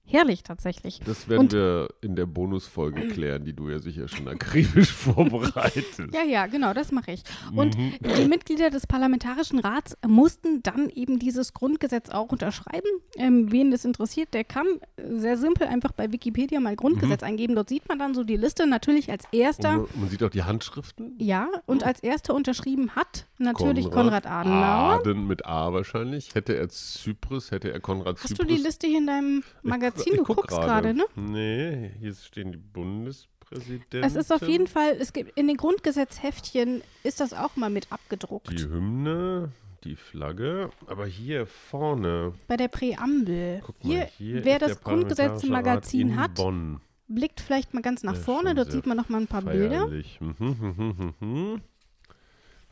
herrlich 0.06 0.42
tatsächlich. 0.42 1.00
Das 1.04 1.28
werden 1.28 1.40
und, 1.40 1.52
wir 1.52 1.88
in 2.00 2.14
der 2.16 2.26
Bonusfolge 2.26 3.08
klären, 3.08 3.44
die 3.44 3.52
du 3.52 3.68
ja 3.68 3.78
sicher 3.78 4.08
schon 4.08 4.28
akribisch 4.28 4.92
vorbereitest. 4.92 6.12
Ja, 6.12 6.22
ja, 6.22 6.46
genau, 6.46 6.74
das 6.74 6.92
mache 6.92 7.12
ich. 7.12 7.22
Und 7.54 7.76
mhm. 7.76 7.94
die 8.16 8.26
Mitglieder 8.26 8.70
des 8.70 8.86
Parlamentarischen 8.86 9.58
Rats 9.58 9.96
mussten 10.06 10.62
dann 10.62 10.88
eben 10.90 11.18
dieses 11.18 11.54
Grundgesetz 11.54 12.10
auch 12.10 12.30
unterschreiben. 12.30 12.88
Ähm, 13.16 13.50
wen 13.50 13.70
das 13.70 13.84
interessiert, 13.84 14.34
der 14.34 14.44
kann 14.44 14.66
sehr 14.96 15.36
simpel 15.36 15.66
einfach 15.66 15.92
bei 15.92 16.12
Wikipedia 16.12 16.60
mal 16.60 16.76
Grundgesetz 16.76 17.22
mhm. 17.22 17.28
eingeben. 17.28 17.54
Dort 17.54 17.68
sieht 17.68 17.88
man 17.88 17.98
dann 17.98 18.14
so 18.14 18.24
die 18.24 18.36
Liste. 18.36 18.66
Natürlich 18.66 19.10
als 19.10 19.24
erster. 19.32 19.78
Man, 19.78 19.86
man, 19.94 20.08
sieht 20.10 20.22
auch 20.22 20.30
die 20.30 20.42
Handschriften. 20.42 21.16
Ja, 21.18 21.48
und 21.66 21.84
als 21.84 22.00
erster 22.00 22.34
unterschrieben 22.34 22.90
hat 22.94 23.26
natürlich 23.38 23.90
Konrad, 23.90 24.24
Konrad 24.24 24.26
Adenauer. 24.26 25.00
Aden 25.00 25.26
mit 25.26 25.46
A 25.46 25.72
wahrscheinlich. 25.72 26.34
Hätte 26.34 26.56
er 26.56 26.68
Zyprus, 26.68 27.50
hätte 27.50 27.72
er 27.72 27.80
Konrad 27.80 28.16
Hast 28.16 28.28
Zyprus. 28.28 28.38
Hast 28.40 28.50
du 28.50 28.54
die 28.56 28.62
Liste 28.62 28.86
hier 28.86 28.98
in 28.98 29.06
deinem 29.06 29.44
Magazin? 29.62 29.93
Du 29.94 30.22
guckst 30.22 30.56
gerade, 30.56 30.94
ne? 30.94 31.04
Nee, 31.16 31.90
hier 32.00 32.14
stehen 32.14 32.52
die 32.52 32.58
Bundespräsidenten. 32.58 34.02
Es 34.02 34.16
ist 34.16 34.32
auf 34.32 34.42
jeden 34.46 34.66
Fall, 34.66 34.96
es 34.98 35.12
gibt 35.12 35.36
in 35.38 35.46
den 35.46 35.56
Grundgesetzheftchen 35.56 36.82
ist 37.02 37.20
das 37.20 37.32
auch 37.32 37.56
mal 37.56 37.70
mit 37.70 37.90
abgedruckt. 37.92 38.50
Die 38.50 38.64
Hymne, 38.64 39.52
die 39.84 39.96
Flagge, 39.96 40.70
aber 40.86 41.06
hier 41.06 41.46
vorne. 41.46 42.34
Bei 42.46 42.56
der 42.56 42.68
Präambel. 42.68 43.60
Guck 43.64 43.84
mal, 43.84 43.90
hier, 43.90 44.04
hier 44.18 44.44
wer 44.44 44.58
das 44.58 44.82
Grundgesetzmagazin 44.82 46.16
hat, 46.16 46.34
Bonn. 46.34 46.80
blickt 47.08 47.40
vielleicht 47.40 47.74
mal 47.74 47.82
ganz 47.82 48.02
nach 48.02 48.14
ja, 48.14 48.20
vorne, 48.20 48.54
dort 48.54 48.72
sieht 48.72 48.86
man 48.86 48.96
noch 48.96 49.08
mal 49.08 49.20
ein 49.20 49.26
paar 49.26 49.42
feierlich. 49.42 50.18
Bilder. 50.18 50.34
Mhm, 50.38 50.74
mhm, 50.76 51.14
mhm, 51.20 51.60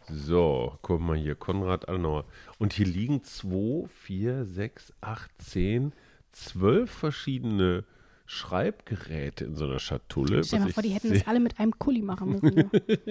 so, 0.09 0.79
guck 0.83 1.01
mal 1.01 1.17
hier, 1.17 1.35
Konrad 1.35 1.89
Adenauer. 1.89 2.25
Und 2.59 2.73
hier 2.73 2.87
liegen 2.87 3.23
2, 3.23 3.87
4, 3.89 4.45
6, 4.45 4.93
8, 5.01 5.31
10, 5.39 5.93
zwölf 6.33 6.91
verschiedene 6.91 7.85
Schreibgeräte 8.27 9.45
in 9.45 9.57
so 9.57 9.67
einer 9.67 9.79
Schatulle. 9.79 10.43
Stell 10.43 10.61
dir 10.61 10.65
mal 10.67 10.73
vor, 10.73 10.83
die 10.83 10.91
hätten 10.91 11.13
das 11.13 11.27
alle 11.27 11.41
mit 11.41 11.61
einem 11.61 11.79
Kuli 11.79 12.03
machen 12.03 12.41
müssen. 12.41 12.71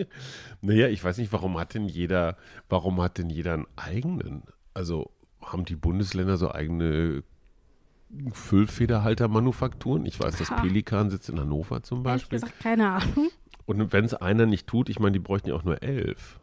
naja, 0.62 0.88
ich 0.88 1.04
weiß 1.04 1.18
nicht, 1.18 1.32
warum 1.32 1.60
hat 1.60 1.74
denn 1.76 1.88
jeder, 1.88 2.38
warum 2.70 3.02
hat 3.02 3.18
denn 3.18 3.30
jeder 3.30 3.54
einen 3.54 3.68
eigenen? 3.76 4.44
Also 4.74 5.12
haben 5.42 5.66
die 5.66 5.76
Bundesländer 5.76 6.38
so 6.38 6.52
eigene 6.52 7.24
Füllfederhaltermanufakturen? 8.32 10.06
Ich 10.06 10.20
weiß, 10.20 10.38
das 10.38 10.50
Pelikan 10.50 11.10
sitzt 11.10 11.30
in 11.30 11.40
Hannover 11.40 11.84
zum 11.84 12.04
Beispiel. 12.04 12.40
Ehrlich 12.40 12.50
gesagt, 12.50 12.64
keine 12.64 12.90
Ahnung. 12.90 13.30
Und 13.66 13.94
wenn 13.94 14.06
es 14.06 14.14
einer 14.14 14.46
nicht 14.46 14.68
tut, 14.68 14.90
ich 14.90 15.00
meine, 15.00 15.14
die 15.14 15.20
bräuchten 15.20 15.50
ja 15.50 15.56
auch 15.56 15.64
nur 15.64 15.82
elf. 15.82 16.41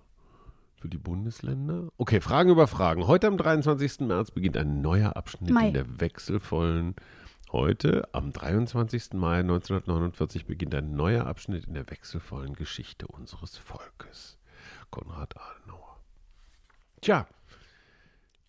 Für 0.80 0.88
die 0.88 0.98
Bundesländer? 0.98 1.88
Okay, 1.96 2.20
Fragen 2.20 2.50
über 2.50 2.68
Fragen. 2.68 3.08
Heute 3.08 3.26
am 3.26 3.36
23. 3.36 4.00
März 4.00 4.30
beginnt 4.30 4.56
ein 4.56 4.80
neuer 4.80 5.16
Abschnitt 5.16 5.50
Mai. 5.50 5.68
in 5.68 5.74
der 5.74 6.00
wechselvollen. 6.00 6.94
Heute, 7.50 8.08
am 8.12 8.32
23. 8.32 9.14
Mai 9.14 9.40
1949, 9.40 10.46
beginnt 10.46 10.76
ein 10.76 10.94
neuer 10.94 11.26
Abschnitt 11.26 11.64
in 11.64 11.74
der 11.74 11.90
wechselvollen 11.90 12.54
Geschichte 12.54 13.08
unseres 13.08 13.56
Volkes. 13.56 14.38
Konrad 14.90 15.34
Adenauer. 15.36 15.98
Tja, 17.00 17.26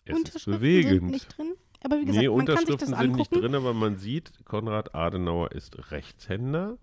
es 0.04 0.34
ist 0.34 0.44
bewegend. 0.46 1.00
Sind 1.00 1.10
nicht 1.10 1.36
drin. 1.36 1.54
Aber 1.82 1.96
wie 1.96 2.04
gesagt, 2.04 2.22
nee, 2.22 2.28
man 2.28 2.38
Unterschriften 2.38 2.76
kann 2.76 2.78
sich 2.78 2.90
das 2.90 3.00
sind 3.00 3.16
nicht 3.16 3.34
drin, 3.34 3.54
aber 3.56 3.74
man 3.74 3.96
sieht, 3.96 4.44
Konrad 4.44 4.94
Adenauer 4.94 5.50
ist 5.50 5.90
Rechtshänder, 5.90 6.78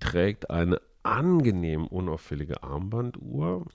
trägt 0.00 0.50
eine 0.50 0.80
angenehm 1.02 1.86
unauffällige 1.86 2.62
Armbanduhr, 2.62 3.66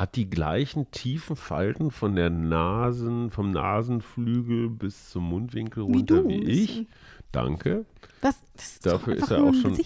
hat 0.00 0.16
die 0.16 0.30
gleichen 0.30 0.90
tiefen 0.92 1.36
Falten 1.36 1.90
von 1.90 2.16
der 2.16 2.30
Nasen, 2.30 3.30
vom 3.30 3.50
Nasenflügel 3.50 4.70
bis 4.70 5.10
zum 5.10 5.28
Mundwinkel 5.28 5.82
runter 5.82 6.26
wie, 6.26 6.40
wie 6.40 6.50
ich. 6.50 6.86
Danke. 7.32 7.84
Das, 8.22 8.40
das 8.56 8.72
ist 8.72 8.86
Dafür 8.86 9.16
ist 9.16 9.30
er 9.30 9.44
auch 9.44 9.52
schon 9.52 9.78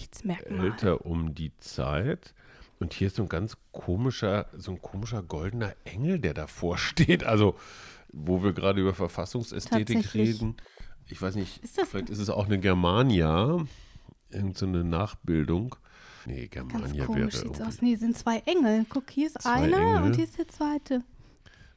älter 0.45 1.05
um 1.05 1.35
die 1.35 1.51
Zeit. 1.57 2.33
Und 2.79 2.93
hier 2.93 3.07
ist 3.07 3.17
so 3.17 3.23
ein 3.23 3.29
ganz 3.29 3.57
komischer, 3.73 4.47
so 4.55 4.71
ein 4.71 4.81
komischer 4.81 5.21
goldener 5.21 5.75
Engel, 5.83 6.19
der 6.19 6.33
davor 6.33 6.77
steht. 6.79 7.25
Also, 7.25 7.55
wo 8.13 8.41
wir 8.41 8.53
gerade 8.53 8.79
über 8.79 8.93
Verfassungsästhetik 8.93 10.13
reden. 10.13 10.55
Ich 11.07 11.21
weiß 11.21 11.35
nicht, 11.35 11.61
ist 11.61 11.79
vielleicht 11.81 12.09
ist 12.09 12.19
es 12.19 12.29
auch 12.29 12.45
eine 12.45 12.57
Germania, 12.57 13.65
irgendeine 14.29 14.79
so 14.79 14.87
Nachbildung. 14.87 15.75
Nee, 16.25 16.47
Germania 16.47 17.05
Ganz 17.05 17.17
wäre 17.17 17.31
sieht's 17.31 17.61
aus. 17.61 17.81
Nee, 17.81 17.95
sind 17.95 18.17
zwei 18.17 18.39
Engel. 18.45 18.85
Guck, 18.89 19.09
hier 19.09 19.27
ist 19.27 19.45
einer 19.45 19.77
Engel. 19.77 20.03
und 20.03 20.15
hier 20.15 20.25
ist 20.25 20.37
der 20.37 20.47
zweite. 20.47 21.03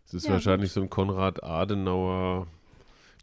Das 0.05 0.15
ist 0.15 0.27
ja, 0.27 0.33
wahrscheinlich 0.33 0.73
so 0.73 0.81
ein 0.81 0.89
Konrad 0.89 1.43
Adenauer 1.45 2.47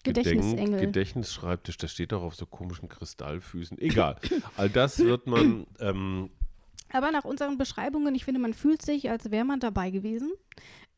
Gedächtnisengel. 0.03 0.79
Gedächtnisschreibtisch. 0.79 1.77
Der 1.77 1.87
steht 1.87 2.13
auch 2.13 2.21
auf 2.21 2.35
so 2.35 2.45
komischen 2.45 2.89
Kristallfüßen. 2.89 3.79
Egal. 3.79 4.17
All 4.55 4.69
das 4.69 4.99
wird 4.99 5.27
man. 5.27 5.65
Ähm, 5.79 6.29
Aber 6.91 7.11
nach 7.11 7.25
unseren 7.25 7.57
Beschreibungen, 7.57 8.13
ich 8.13 8.23
finde, 8.23 8.39
man 8.39 8.53
fühlt 8.53 8.81
sich, 8.83 9.09
als 9.09 9.31
wäre 9.31 9.45
man 9.45 9.59
dabei 9.59 9.89
gewesen. 9.89 10.31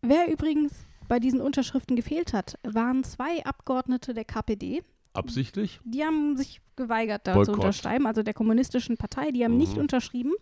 Wer 0.02 0.32
übrigens 0.32 0.74
bei 1.08 1.20
diesen 1.20 1.40
Unterschriften 1.40 1.96
gefehlt 1.96 2.34
hat, 2.34 2.60
waren 2.64 3.04
zwei 3.06 3.46
Abgeordnete 3.46 4.14
der 4.14 4.26
KPD, 4.26 4.84
Absichtlich? 5.18 5.80
Die 5.84 6.04
haben 6.04 6.38
sich 6.38 6.62
geweigert, 6.76 7.26
da 7.26 7.34
Boykott. 7.34 7.46
zu 7.46 7.52
unterschreiben, 7.54 8.06
also 8.06 8.22
der 8.22 8.36
Kommunistischen 8.36 8.98
Partei. 8.98 9.32
Die 9.32 9.44
haben 9.44 9.54
mhm. 9.54 9.58
nicht 9.58 9.78
unterschrieben. 9.78 10.34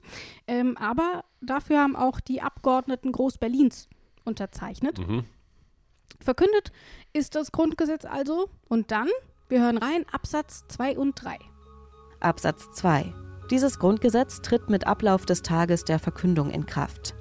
Ähm, 0.47 0.75
aber 0.77 1.23
dafür 1.41 1.79
haben 1.79 1.95
auch 1.95 2.19
die 2.19 2.41
Abgeordneten 2.41 3.13
Groß-Berlins 3.13 3.87
unterzeichnet. 4.25 4.99
Mhm. 4.99 5.23
Verkündet 6.19 6.71
ist 7.13 7.35
das 7.35 7.53
Grundgesetz 7.53 8.03
also. 8.03 8.49
Und 8.67 8.91
dann, 8.91 9.07
wir 9.47 9.61
hören 9.61 9.77
rein, 9.77 10.05
Absatz 10.11 10.65
2 10.67 10.97
und 10.97 11.15
3. 11.23 11.37
Absatz 12.19 12.69
2. 12.73 13.13
Dieses 13.49 13.79
Grundgesetz 13.79 14.41
tritt 14.41 14.69
mit 14.69 14.87
Ablauf 14.87 15.25
des 15.25 15.41
Tages 15.41 15.85
der 15.85 15.99
Verkündung 15.99 16.49
in 16.49 16.65
Kraft. 16.65 17.15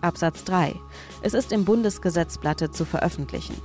Absatz 0.00 0.44
3. 0.44 0.74
Es 1.22 1.34
ist 1.34 1.52
im 1.52 1.64
Bundesgesetzblatte 1.64 2.70
zu 2.70 2.84
veröffentlichen. 2.84 3.56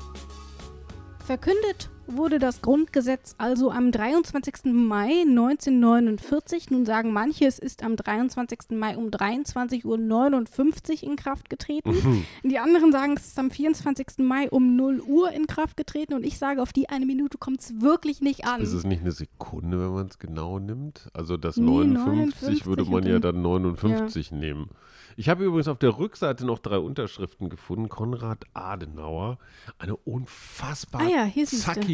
Verkündet 1.23 1.89
wurde 2.07 2.39
das 2.39 2.61
Grundgesetz 2.61 3.35
also 3.37 3.71
am 3.71 3.91
23. 3.91 4.65
Mai 4.65 5.23
1949. 5.27 6.71
Nun 6.71 6.85
sagen 6.85 7.13
manche, 7.13 7.45
es 7.45 7.59
ist 7.59 7.83
am 7.83 7.95
23. 7.95 8.71
Mai 8.71 8.97
um 8.97 9.09
23.59 9.09 9.83
Uhr 9.85 11.03
in 11.03 11.15
Kraft 11.15 11.49
getreten. 11.49 11.91
Mhm. 11.91 12.25
Die 12.49 12.59
anderen 12.59 12.91
sagen, 12.91 13.15
es 13.17 13.27
ist 13.27 13.39
am 13.39 13.51
24. 13.51 14.19
Mai 14.19 14.49
um 14.49 14.75
0 14.75 15.01
Uhr 15.01 15.31
in 15.31 15.47
Kraft 15.47 15.77
getreten. 15.77 16.13
Und 16.13 16.25
ich 16.25 16.37
sage, 16.37 16.61
auf 16.61 16.73
die 16.73 16.89
eine 16.89 17.05
Minute 17.05 17.37
kommt 17.37 17.61
es 17.61 17.81
wirklich 17.81 18.21
nicht 18.21 18.45
an. 18.45 18.61
Ist 18.61 18.73
es 18.73 18.83
nicht 18.83 19.01
eine 19.01 19.11
Sekunde, 19.11 19.79
wenn 19.79 19.93
man 19.93 20.07
es 20.07 20.19
genau 20.19 20.59
nimmt? 20.59 21.09
Also 21.13 21.37
das 21.37 21.57
nee, 21.57 21.65
59, 21.65 22.05
59 22.05 22.65
würde 22.65 22.85
man 22.85 23.05
ja 23.05 23.19
dann 23.19 23.41
59 23.41 24.31
ja. 24.31 24.37
nehmen. 24.37 24.69
Ich 25.15 25.29
habe 25.29 25.43
übrigens 25.43 25.67
auf 25.67 25.77
der 25.77 25.97
Rückseite 25.97 26.45
noch 26.45 26.59
drei 26.59 26.77
Unterschriften 26.77 27.49
gefunden. 27.49 27.89
Konrad 27.89 28.45
Adenauer, 28.53 29.37
eine 29.77 29.95
unfassbar 29.95 31.01
ah 31.01 31.29
ja, 31.35 31.45
zackige 31.45 31.92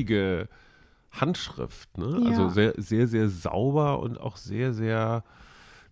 Handschrift. 1.12 1.98
Ne? 1.98 2.22
Ja. 2.24 2.30
Also 2.30 2.50
sehr, 2.50 2.74
sehr, 2.78 3.08
sehr 3.08 3.30
sauber 3.30 4.00
und 4.00 4.20
auch 4.20 4.38
sehr, 4.38 4.74
sehr, 4.74 5.24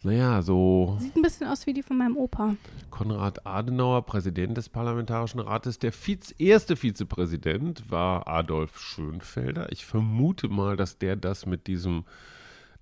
naja, 0.04 0.42
so. 0.42 0.98
Sieht 1.00 1.16
ein 1.16 1.22
bisschen 1.22 1.48
aus 1.48 1.66
wie 1.66 1.74
die 1.74 1.84
von 1.84 1.98
meinem 1.98 2.18
Opa. 2.18 2.56
Konrad 2.92 3.46
Adenauer, 3.46 4.06
Präsident 4.06 4.58
des 4.58 4.70
Parlamentarischen 4.70 5.40
Rates. 5.40 5.80
Der 5.80 5.92
Vize, 5.92 6.34
erste 6.38 6.76
Vizepräsident 6.76 7.90
war 7.90 8.28
Adolf 8.28 8.80
Schönfelder. 8.80 9.72
Ich 9.72 9.86
vermute 9.86 10.50
mal, 10.50 10.78
dass 10.78 10.98
der 10.98 11.16
das 11.16 11.46
mit 11.46 11.68
diesem 11.68 12.06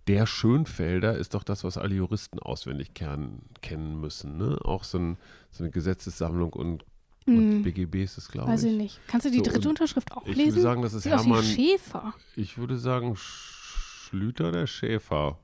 der 0.07 0.27
Schönfelder 0.27 1.17
ist 1.17 1.33
doch 1.33 1.43
das, 1.43 1.63
was 1.63 1.77
alle 1.77 1.95
Juristen 1.95 2.39
auswendig 2.39 2.93
kennen, 2.93 3.41
kennen 3.61 3.99
müssen. 3.99 4.37
Ne? 4.37 4.57
Auch 4.63 4.83
so, 4.83 4.99
ein, 4.99 5.17
so 5.49 5.63
eine 5.63 5.71
Gesetzessammlung 5.71 6.53
und, 6.53 6.85
und. 7.25 7.63
BGB 7.63 8.03
ist 8.03 8.17
es, 8.17 8.29
glaube 8.29 8.47
ich. 8.47 8.53
Weiß 8.53 8.63
ich 8.63 8.77
nicht. 8.77 8.99
Kannst 9.07 9.25
du 9.25 9.31
die 9.31 9.37
so, 9.37 9.43
dritte 9.43 9.69
Unterschrift 9.69 10.11
auch 10.11 10.25
ich 10.25 10.35
lesen? 10.35 10.41
Ich 10.41 10.55
würde 10.55 10.61
sagen, 10.61 10.81
das 10.81 10.93
ist 10.93 11.03
Sieht 11.03 11.13
Hermann. 11.13 11.43
Schäfer. 11.43 12.13
Ich 12.35 12.57
würde 12.57 12.77
sagen, 12.77 13.15
Schlüter 13.15 14.51
der 14.51 14.67
Schäfer. 14.67 15.39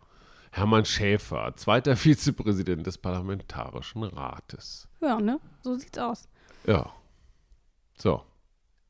Hermann 0.52 0.86
Schäfer, 0.86 1.54
zweiter 1.56 1.96
Vizepräsident 1.96 2.86
des 2.86 2.98
Parlamentarischen 2.98 4.04
Rates. 4.04 4.88
Ja, 5.00 5.20
ne? 5.20 5.40
So 5.64 5.76
sieht's 5.76 5.98
aus. 5.98 6.28
Ja. 6.68 6.92
So. 7.98 8.22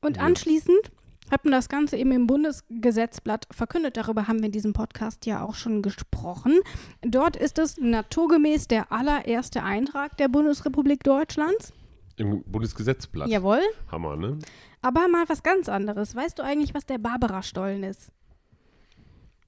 Und 0.01 0.19
anschließend 0.19 0.91
hat 1.29 1.45
man 1.45 1.53
das 1.53 1.69
Ganze 1.69 1.97
eben 1.97 2.11
im 2.11 2.27
Bundesgesetzblatt 2.27 3.47
verkündet. 3.51 3.95
Darüber 3.95 4.27
haben 4.27 4.39
wir 4.39 4.47
in 4.47 4.51
diesem 4.51 4.73
Podcast 4.73 5.25
ja 5.25 5.43
auch 5.43 5.55
schon 5.55 5.81
gesprochen. 5.81 6.59
Dort 7.01 7.37
ist 7.37 7.57
es 7.59 7.77
naturgemäß 7.77 8.67
der 8.67 8.91
allererste 8.91 9.63
Eintrag 9.63 10.17
der 10.17 10.27
Bundesrepublik 10.27 11.03
Deutschlands. 11.03 11.71
Im 12.17 12.43
Bundesgesetzblatt. 12.43 13.29
Jawohl. 13.29 13.61
Hammer, 13.91 14.15
ne? 14.15 14.39
Aber 14.81 15.07
mal 15.07 15.25
was 15.27 15.43
ganz 15.43 15.69
anderes. 15.69 16.15
Weißt 16.15 16.39
du 16.39 16.43
eigentlich, 16.43 16.73
was 16.73 16.85
der 16.85 16.97
Barbara-Stollen 16.97 17.83
ist? 17.83 18.11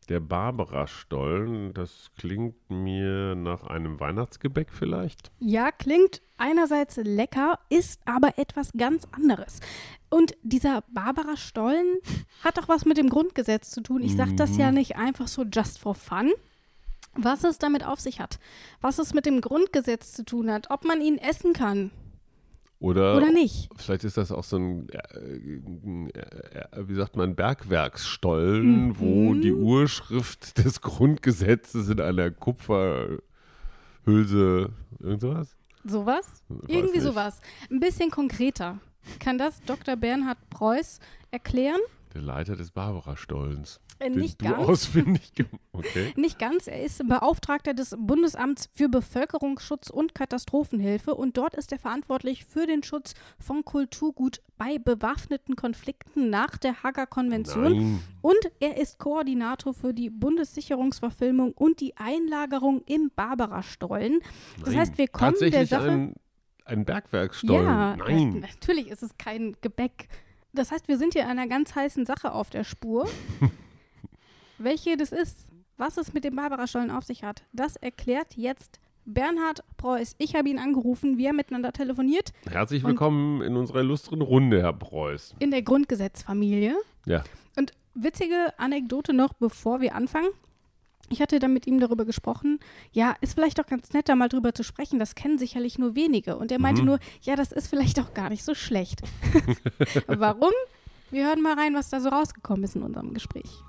Der 0.10 0.20
Barbara-Stollen, 0.20 1.74
das 1.74 2.12
klingt 2.18 2.70
mir 2.70 3.36
nach 3.36 3.64
einem 3.64 4.00
Weihnachtsgebäck 4.00 4.74
vielleicht? 4.74 5.32
Ja, 5.40 5.72
klingt 5.72 6.22
einerseits 6.38 6.98
lecker, 6.98 7.60
ist 7.70 8.02
aber 8.06 8.38
etwas 8.38 8.74
ganz 8.74 9.08
anderes. 9.12 9.62
Und 10.10 10.36
dieser 10.44 10.84
Barbara-Stollen 10.92 12.00
hat 12.44 12.58
doch 12.58 12.68
was 12.68 12.86
mit 12.86 12.98
dem 12.98 13.10
Grundgesetz 13.10 13.72
zu 13.72 13.82
tun. 13.82 14.04
Ich 14.04 14.16
sage 14.16 14.36
das 14.36 14.58
ja 14.58 14.70
mhm. 14.70 14.76
nicht 14.76 14.98
einfach 14.98 15.28
so 15.28 15.44
just 15.44 15.80
for 15.80 15.96
fun. 15.96 16.32
Was 17.16 17.44
es 17.44 17.60
damit 17.60 17.86
auf 17.86 18.00
sich 18.00 18.20
hat, 18.20 18.40
was 18.82 18.98
es 18.98 19.14
mit 19.14 19.28
dem 19.28 19.40
Grundgesetz 19.40 20.14
zu 20.14 20.26
tun 20.26 20.52
hat, 20.52 20.72
ob 20.72 20.84
man 20.84 21.00
ihn 21.00 21.20
essen 21.20 21.54
kann, 21.54 21.92
oder, 22.84 23.16
Oder 23.16 23.32
nicht. 23.32 23.70
Vielleicht 23.78 24.04
ist 24.04 24.18
das 24.18 24.30
auch 24.30 24.44
so 24.44 24.58
ein, 24.58 24.90
äh, 24.90 24.98
äh, 26.10 26.86
wie 26.86 26.96
sagt 26.96 27.16
man, 27.16 27.34
Bergwerksstollen, 27.34 28.90
mhm. 28.90 29.00
wo 29.00 29.34
die 29.36 29.54
Urschrift 29.54 30.58
des 30.58 30.82
Grundgesetzes 30.82 31.88
in 31.88 32.02
einer 32.02 32.30
Kupferhülse, 32.30 33.22
irgend 35.00 35.22
sowas? 35.22 35.56
Sowas? 35.86 36.44
Irgendwie 36.68 36.98
nicht. 36.98 37.04
sowas. 37.04 37.40
Ein 37.72 37.80
bisschen 37.80 38.12
konkreter. 38.12 38.80
Kann 39.18 39.38
das 39.38 39.62
Dr. 39.62 39.96
Bernhard 39.96 40.50
Preuß 40.50 41.00
erklären? 41.32 41.80
Der 42.14 42.22
Leiter 42.22 42.58
des 42.58 42.72
Barbara-Stollens. 42.72 43.80
Äh, 44.04 44.10
nicht 44.10 44.42
du 44.42 44.46
ganz. 44.46 44.58
ausfindig 44.58 45.32
okay. 45.72 46.14
Nicht 46.16 46.40
ganz. 46.40 46.68
Er 46.68 46.84
ist 46.84 47.08
Beauftragter 47.08 47.74
des 47.74 47.96
Bundesamts 47.98 48.70
für 48.74 48.90
Bevölkerungsschutz 48.90 49.90
und 49.90 50.16
Katastrophenhilfe 50.16 51.16
und 51.16 51.38
dort 51.38 51.56
ist 51.56 51.72
er 51.72 51.80
verantwortlich 51.80 52.46
für 52.46 52.68
den 52.68 52.84
Schutz 52.84 53.14
von 53.40 53.64
Kulturgut 53.64 54.42
bei 54.58 54.78
bewaffneten 54.78 55.56
Konflikten 55.56 56.30
nach 56.30 56.58
der 56.58 56.84
Hager 56.84 57.08
Konvention. 57.08 58.02
Und 58.22 58.52
er 58.60 58.78
ist 58.78 59.00
Koordinator 59.00 59.74
für 59.74 59.94
die 59.94 60.10
Bundessicherungsverfilmung 60.10 61.52
und 61.54 61.80
die 61.80 61.98
Einlagerung 61.98 62.82
im 62.86 63.12
Barbara-Stollen. 63.16 64.20
Das 64.60 64.70
Nein. 64.70 64.80
heißt, 64.80 64.98
wir 64.98 65.08
kommen 65.08 65.36
der 65.40 65.66
Sache. 65.66 65.90
Ein, 65.90 66.16
ein 66.66 66.86
Bergwerksstollen. 66.86 67.66
Ja, 67.66 67.96
Nein. 67.98 68.40
Natürlich 68.40 68.88
ist 68.88 69.04
es 69.04 69.18
kein 69.18 69.56
Gebäck. 69.62 70.08
Das 70.54 70.72
heißt, 70.72 70.88
wir 70.88 70.98
sind 70.98 71.14
hier 71.14 71.28
einer 71.28 71.48
ganz 71.48 71.76
heißen 71.76 72.06
Sache 72.06 72.32
auf 72.32 72.50
der 72.50 72.64
Spur. 72.64 73.10
Welche 74.64 74.96
das 74.96 75.12
ist, 75.12 75.50
was 75.76 75.98
es 75.98 76.14
mit 76.14 76.24
dem 76.24 76.38
Barbara-Stollen 76.38 76.90
auf 76.90 77.04
sich 77.04 77.26
hat, 77.26 77.44
das 77.52 77.76
erklärt 77.76 78.38
jetzt 78.38 78.80
Bernhard 79.04 79.62
Preuß. 79.76 80.16
Ich 80.20 80.36
habe 80.36 80.48
ihn 80.48 80.58
angerufen, 80.58 81.18
wir 81.18 81.28
haben 81.28 81.36
miteinander 81.36 81.74
telefoniert. 81.74 82.32
Herzlich 82.50 82.82
willkommen 82.86 83.42
in 83.42 83.58
unserer 83.58 83.82
illustren 83.82 84.22
Runde, 84.22 84.62
Herr 84.62 84.72
Preuß. 84.72 85.36
In 85.40 85.52
der 85.52 85.64
Grundgesetzfamilie. 85.64 86.78
Ja. 87.06 87.26
Und 87.58 87.74
witzige 87.94 88.58
Anekdote 88.58 89.12
noch, 89.12 89.34
bevor 89.34 89.82
wir 89.82 89.96
anfangen. 89.96 90.30
Ich 91.10 91.22
hatte 91.22 91.40
dann 91.40 91.52
mit 91.52 91.68
ihm 91.68 91.82
darüber 91.82 92.06
gesprochen, 92.06 92.62
ja, 92.94 93.18
ist 93.20 93.34
vielleicht 93.34 93.60
auch 93.60 93.68
ganz 93.68 93.92
nett, 93.92 94.08
da 94.08 94.16
mal 94.16 94.30
drüber 94.30 94.56
zu 94.56 94.64
sprechen. 94.64 94.98
Das 94.98 95.14
kennen 95.14 95.38
sicherlich 95.38 95.78
nur 95.78 95.96
wenige. 95.96 96.38
Und 96.38 96.54
er 96.54 96.62
meinte 96.62 96.84
mhm. 96.84 96.88
nur, 96.88 97.00
ja, 97.22 97.36
das 97.36 97.52
ist 97.52 97.68
vielleicht 97.68 98.00
auch 98.00 98.14
gar 98.14 98.30
nicht 98.30 98.46
so 98.46 98.56
schlecht. 98.56 99.02
Warum? 100.08 100.54
Wir 101.12 101.28
hören 101.28 101.42
mal 101.42 101.60
rein, 101.60 101.74
was 101.74 101.90
da 101.90 102.00
so 102.00 102.08
rausgekommen 102.08 102.64
ist 102.64 102.78
in 102.78 102.84
unserem 102.84 103.14
Gespräch. 103.14 103.62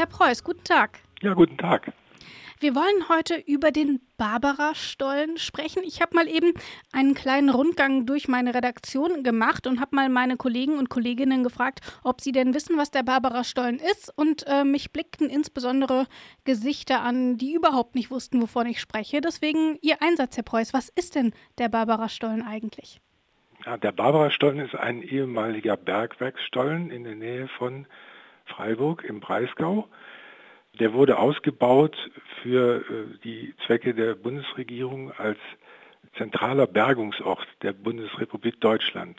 Herr 0.00 0.06
Preuß, 0.06 0.44
guten 0.44 0.64
Tag. 0.64 1.00
Ja, 1.20 1.34
guten 1.34 1.58
Tag. 1.58 1.92
Wir 2.58 2.74
wollen 2.74 3.10
heute 3.10 3.34
über 3.34 3.70
den 3.70 4.00
Barbara-Stollen 4.16 5.36
sprechen. 5.36 5.82
Ich 5.84 6.00
habe 6.00 6.14
mal 6.14 6.26
eben 6.26 6.54
einen 6.90 7.12
kleinen 7.12 7.50
Rundgang 7.50 8.06
durch 8.06 8.26
meine 8.26 8.54
Redaktion 8.54 9.22
gemacht 9.22 9.66
und 9.66 9.78
habe 9.78 9.94
mal 9.94 10.08
meine 10.08 10.38
Kollegen 10.38 10.78
und 10.78 10.88
Kolleginnen 10.88 11.44
gefragt, 11.44 11.80
ob 12.02 12.22
sie 12.22 12.32
denn 12.32 12.54
wissen, 12.54 12.78
was 12.78 12.90
der 12.90 13.02
Barbara-Stollen 13.02 13.78
ist. 13.78 14.10
Und 14.16 14.46
äh, 14.46 14.64
mich 14.64 14.90
blickten 14.90 15.28
insbesondere 15.28 16.06
Gesichter 16.44 17.02
an, 17.02 17.36
die 17.36 17.52
überhaupt 17.52 17.94
nicht 17.94 18.10
wussten, 18.10 18.40
wovon 18.40 18.68
ich 18.68 18.80
spreche. 18.80 19.20
Deswegen 19.20 19.76
Ihr 19.82 20.00
Einsatz, 20.00 20.34
Herr 20.38 20.44
Preuß. 20.44 20.72
Was 20.72 20.88
ist 20.88 21.14
denn 21.14 21.34
der 21.58 21.68
Barbara-Stollen 21.68 22.40
eigentlich? 22.40 23.02
Ja, 23.66 23.76
der 23.76 23.92
Barbara-Stollen 23.92 24.60
ist 24.60 24.74
ein 24.74 25.02
ehemaliger 25.02 25.76
Bergwerksstollen 25.76 26.90
in 26.90 27.04
der 27.04 27.16
Nähe 27.16 27.48
von 27.58 27.86
Freiburg 28.50 29.04
im 29.04 29.20
Breisgau. 29.20 29.88
Der 30.78 30.92
wurde 30.92 31.18
ausgebaut 31.18 31.96
für 32.42 32.84
äh, 32.88 33.18
die 33.24 33.54
Zwecke 33.66 33.94
der 33.94 34.14
Bundesregierung 34.14 35.12
als 35.12 35.38
zentraler 36.16 36.66
Bergungsort 36.66 37.46
der 37.62 37.72
Bundesrepublik 37.72 38.60
Deutschland. 38.60 39.18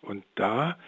Und 0.00 0.24
da 0.34 0.78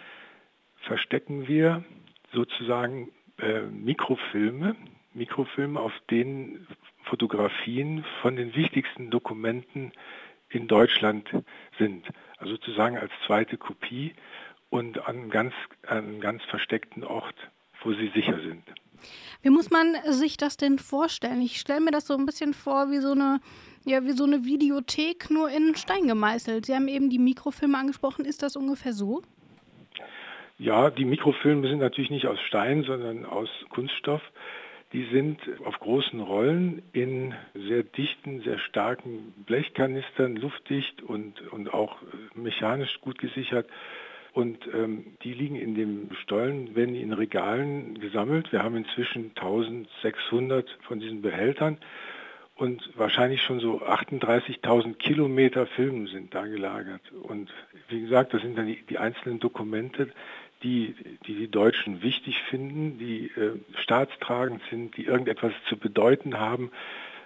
verstecken 0.81 1.47
wir 1.47 1.83
sozusagen 2.31 3.11
äh, 3.39 3.61
Mikrofilme, 3.61 4.75
Mikrofilme, 5.13 5.79
auf 5.79 5.93
denen 6.09 6.67
Fotografien 7.03 8.03
von 8.21 8.35
den 8.35 8.55
wichtigsten 8.55 9.09
Dokumenten 9.09 9.91
in 10.49 10.67
Deutschland 10.67 11.29
sind. 11.77 12.05
Also 12.37 12.53
sozusagen 12.55 12.97
als 12.97 13.11
zweite 13.25 13.57
Kopie 13.57 14.13
und 14.69 15.07
an 15.07 15.29
ganz, 15.29 15.53
an 15.87 15.97
einem 15.97 16.21
ganz 16.21 16.43
versteckten 16.43 17.03
Ort, 17.03 17.35
wo 17.83 17.93
sie 17.93 18.11
sicher 18.13 18.39
sind. 18.39 18.63
Wie 19.41 19.49
muss 19.49 19.69
man 19.69 19.95
sich 20.09 20.37
das 20.37 20.55
denn 20.55 20.79
vorstellen? 20.79 21.41
Ich 21.41 21.59
stelle 21.59 21.81
mir 21.81 21.91
das 21.91 22.07
so 22.07 22.15
ein 22.15 22.25
bisschen 22.25 22.53
vor 22.53 22.89
wie 22.91 22.99
so 22.99 23.11
eine, 23.11 23.41
ja, 23.85 24.03
wie 24.05 24.13
so 24.13 24.23
eine 24.23 24.45
Videothek 24.45 25.29
nur 25.29 25.49
in 25.49 25.75
Stein 25.75 26.07
gemeißelt. 26.07 26.65
Sie 26.65 26.73
haben 26.73 26.87
eben 26.87 27.09
die 27.09 27.19
Mikrofilme 27.19 27.77
angesprochen. 27.77 28.23
Ist 28.23 28.41
das 28.41 28.55
ungefähr 28.55 28.93
so? 28.93 29.21
Ja, 30.57 30.91
die 30.91 31.03
Mikrofilme 31.03 31.67
sind 31.67 31.79
natürlich 31.79 32.09
nicht 32.09 32.25
aus 32.25 32.39
Stein, 32.47 32.83
sondern 32.83 33.25
aus 33.25 33.49
Kunststoff. 33.69 34.21
Die 34.93 35.05
sind 35.11 35.39
auf 35.65 35.77
großen 35.79 36.21
Rollen 36.21 36.83
in 36.93 37.33
sehr 37.53 37.83
dichten, 37.83 38.41
sehr 38.43 38.59
starken 38.59 39.33
Blechkanistern, 39.45 40.37
luftdicht 40.37 41.01
und, 41.01 41.41
und 41.51 41.73
auch 41.73 41.97
mechanisch 42.35 43.01
gut 43.01 43.17
gesichert 43.17 43.67
und 44.33 44.67
ähm, 44.73 45.15
die 45.23 45.33
liegen 45.33 45.55
in 45.55 45.75
dem 45.75 46.09
Stollen, 46.21 46.75
werden 46.75 46.95
in 46.95 47.13
Regalen 47.13 47.99
gesammelt. 47.99 48.51
Wir 48.51 48.63
haben 48.63 48.75
inzwischen 48.75 49.31
1600 49.35 50.77
von 50.81 50.99
diesen 50.99 51.21
Behältern 51.21 51.77
und 52.55 52.89
wahrscheinlich 52.95 53.43
schon 53.43 53.59
so 53.59 53.81
38.000 53.81 54.95
Kilometer 54.95 55.67
Filme 55.67 56.07
sind 56.07 56.33
da 56.33 56.45
gelagert. 56.45 57.01
Und 57.11 57.51
wie 57.89 58.01
gesagt, 58.01 58.33
das 58.33 58.41
sind 58.41 58.57
dann 58.57 58.67
die, 58.67 58.81
die 58.81 58.97
einzelnen 58.97 59.39
Dokumente, 59.39 60.09
die, 60.63 60.95
die, 61.27 61.35
die 61.35 61.51
Deutschen 61.51 62.01
wichtig 62.01 62.41
finden, 62.49 62.97
die 62.97 63.25
äh, 63.35 63.59
staatstragend 63.81 64.61
sind, 64.69 64.97
die 64.97 65.05
irgendetwas 65.05 65.53
zu 65.67 65.77
bedeuten 65.77 66.39
haben 66.39 66.71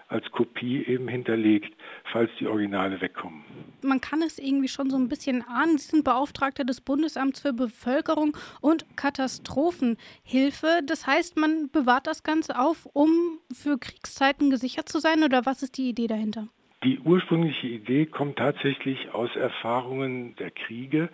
als 0.08 0.30
Kopie 0.32 0.86
eben 0.86 1.08
hinterlegt, 1.08 1.76
falls 2.12 2.30
die 2.40 2.48
Originale 2.48 3.02
wegkommen. 3.02 3.44
Man 3.82 4.02
kann 4.02 4.22
es 4.22 4.40
irgendwie 4.40 4.68
schon 4.68 4.90
so 4.90 4.98
ein 4.98 5.10
bisschen 5.10 5.44
ahnen. 5.48 5.78
Sie 5.78 5.90
sind 5.90 6.04
Beauftragter 6.04 6.64
des 6.64 6.82
Bundesamts 6.82 7.42
für 7.42 7.54
Bevölkerung 7.54 8.36
und 8.62 8.86
Katastrophenhilfe. 8.96 10.82
Das 10.86 11.06
heißt, 11.06 11.38
man 11.38 11.70
bewahrt 11.72 12.08
das 12.08 12.24
Ganze 12.24 12.60
auf, 12.60 12.88
um 12.94 13.40
für 13.52 13.78
Kriegszeiten 13.78 14.50
gesichert 14.50 14.90
zu 14.90 15.00
sein 15.00 15.24
oder 15.24 15.46
was 15.46 15.62
ist 15.64 15.78
die 15.78 15.90
Idee 15.90 16.08
dahinter? 16.08 16.48
Die 16.84 17.00
ursprüngliche 17.00 17.68
Idee 17.68 18.06
kommt 18.06 18.38
tatsächlich 18.38 19.12
aus 19.12 19.36
Erfahrungen 19.36 20.36
der 20.36 20.52
Kriege. 20.52 21.10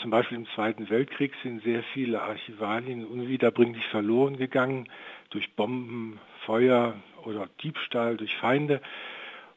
Zum 0.00 0.10
Beispiel 0.10 0.38
im 0.38 0.46
Zweiten 0.54 0.90
Weltkrieg 0.90 1.32
sind 1.42 1.62
sehr 1.62 1.82
viele 1.92 2.22
Archivalien 2.22 3.04
unwiederbringlich 3.04 3.86
verloren 3.88 4.36
gegangen 4.36 4.88
durch 5.30 5.52
Bomben, 5.54 6.18
Feuer, 6.46 6.94
oder 7.24 7.48
Diebstahl 7.62 8.16
durch 8.16 8.34
Feinde. 8.36 8.80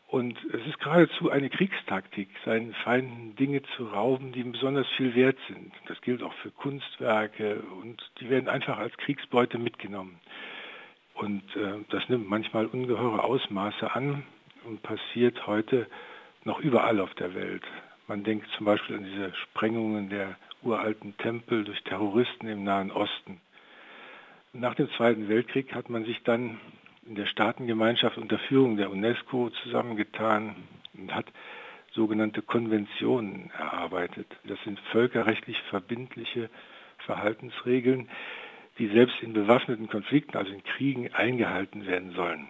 Und 0.07 0.37
es 0.53 0.65
ist 0.65 0.79
geradezu 0.79 1.29
eine 1.29 1.49
Kriegstaktik, 1.49 2.29
seinen 2.45 2.73
Feinden 2.73 3.35
Dinge 3.35 3.61
zu 3.75 3.87
rauben, 3.87 4.31
die 4.31 4.43
besonders 4.43 4.87
viel 4.95 5.15
wert 5.15 5.37
sind. 5.49 5.73
Das 5.87 5.99
gilt 6.01 6.23
auch 6.23 6.33
für 6.35 6.51
Kunstwerke 6.51 7.61
und 7.81 8.01
die 8.21 8.29
werden 8.29 8.47
einfach 8.47 8.77
als 8.77 8.95
Kriegsbeute 8.97 9.57
mitgenommen. 9.57 10.17
Und 11.13 11.43
äh, 11.55 11.79
das 11.89 12.07
nimmt 12.07 12.29
manchmal 12.29 12.67
ungeheure 12.67 13.23
Ausmaße 13.23 13.93
an 13.93 14.23
und 14.63 14.81
passiert 14.81 15.45
heute 15.45 15.87
noch 16.45 16.59
überall 16.59 17.01
auf 17.01 17.13
der 17.15 17.35
Welt. 17.35 17.63
Man 18.07 18.23
denkt 18.23 18.47
zum 18.55 18.65
Beispiel 18.65 18.95
an 18.95 19.03
diese 19.03 19.33
Sprengungen 19.35 20.09
der 20.09 20.37
uralten 20.63 21.17
Tempel 21.17 21.65
durch 21.65 21.83
Terroristen 21.83 22.47
im 22.47 22.63
Nahen 22.63 22.91
Osten. 22.91 23.41
Nach 24.53 24.75
dem 24.75 24.89
Zweiten 24.91 25.27
Weltkrieg 25.27 25.75
hat 25.75 25.89
man 25.89 26.05
sich 26.05 26.23
dann 26.23 26.59
in 27.07 27.15
der 27.15 27.25
Staatengemeinschaft 27.25 28.17
unter 28.17 28.37
Führung 28.37 28.77
der 28.77 28.91
UNESCO 28.91 29.49
zusammengetan 29.63 30.55
und 30.97 31.13
hat 31.15 31.25
sogenannte 31.93 32.41
Konventionen 32.41 33.49
erarbeitet. 33.57 34.27
Das 34.43 34.61
sind 34.63 34.79
völkerrechtlich 34.91 35.59
verbindliche 35.69 36.49
Verhaltensregeln, 36.99 38.09
die 38.77 38.87
selbst 38.87 39.21
in 39.21 39.33
bewaffneten 39.33 39.87
Konflikten, 39.87 40.37
also 40.37 40.51
in 40.51 40.63
Kriegen, 40.63 41.13
eingehalten 41.13 41.87
werden 41.87 42.11
sollen. 42.11 42.47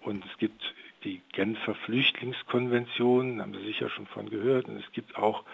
Und 0.00 0.24
es 0.24 0.38
gibt 0.38 0.74
die 1.04 1.20
Genfer 1.32 1.74
Flüchtlingskonvention, 1.74 3.40
haben 3.40 3.54
Sie 3.54 3.64
sicher 3.66 3.90
schon 3.90 4.06
von 4.06 4.30
gehört, 4.30 4.66
und 4.68 4.78
es 4.78 4.90
gibt 4.92 5.16
auch, 5.16 5.44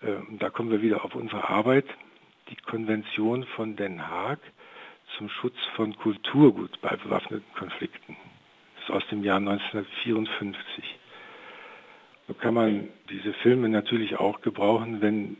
äh, 0.00 0.14
da 0.38 0.48
kommen 0.48 0.70
wir 0.70 0.80
wieder 0.80 1.04
auf 1.04 1.14
unsere 1.14 1.48
Arbeit, 1.48 1.86
die 2.48 2.56
Konvention 2.56 3.44
von 3.44 3.76
Den 3.76 4.08
Haag 4.08 4.38
zum 5.20 5.28
Schutz 5.28 5.56
von 5.76 5.94
Kulturgut 5.96 6.80
bei 6.80 6.96
bewaffneten 6.96 7.44
Konflikten. 7.54 8.16
Das 8.74 8.84
ist 8.84 8.90
aus 8.90 9.06
dem 9.10 9.22
Jahr 9.22 9.36
1954. 9.36 10.98
So 12.26 12.32
kann 12.32 12.54
man 12.54 12.88
diese 13.10 13.34
Filme 13.34 13.68
natürlich 13.68 14.18
auch 14.18 14.40
gebrauchen, 14.40 15.02
wenn 15.02 15.36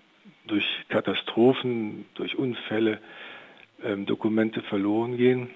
durch 0.46 0.66
Katastrophen, 0.90 2.04
durch 2.12 2.36
Unfälle 2.36 3.00
ähm, 3.82 4.04
Dokumente 4.04 4.60
verloren 4.60 5.16
gehen. 5.16 5.48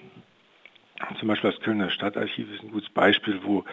Zum 1.18 1.28
Beispiel 1.28 1.50
das 1.50 1.60
Kölner 1.60 1.90
Stadtarchiv 1.90 2.50
ist 2.50 2.62
ein 2.62 2.72
gutes 2.72 2.88
Beispiel, 2.88 3.40
wo 3.42 3.66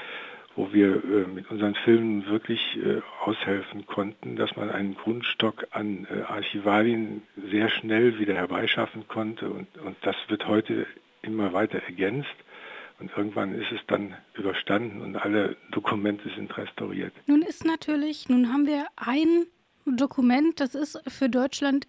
wo 0.55 0.73
wir 0.73 1.03
äh, 1.03 1.27
mit 1.27 1.49
unseren 1.49 1.75
Filmen 1.75 2.25
wirklich 2.27 2.77
äh, 2.77 3.01
aushelfen 3.23 3.85
konnten, 3.85 4.35
dass 4.35 4.55
man 4.55 4.69
einen 4.69 4.95
Grundstock 4.95 5.67
an 5.71 6.07
äh, 6.09 6.21
Archivalien 6.23 7.23
sehr 7.49 7.69
schnell 7.69 8.19
wieder 8.19 8.33
herbeischaffen 8.33 9.07
konnte 9.07 9.49
und, 9.49 9.77
und 9.77 9.95
das 10.01 10.15
wird 10.27 10.47
heute 10.47 10.85
immer 11.21 11.53
weiter 11.53 11.79
ergänzt. 11.83 12.35
Und 12.99 13.11
irgendwann 13.17 13.55
ist 13.55 13.71
es 13.71 13.79
dann 13.87 14.15
überstanden 14.35 15.01
und 15.01 15.15
alle 15.15 15.57
Dokumente 15.71 16.29
sind 16.35 16.55
restauriert. 16.55 17.13
Nun 17.25 17.41
ist 17.41 17.65
natürlich, 17.65 18.29
nun 18.29 18.53
haben 18.53 18.67
wir 18.67 18.85
ein 18.95 19.47
Dokument, 19.85 20.59
das 20.59 20.75
ist 20.75 21.01
für 21.07 21.27
Deutschland 21.27 21.87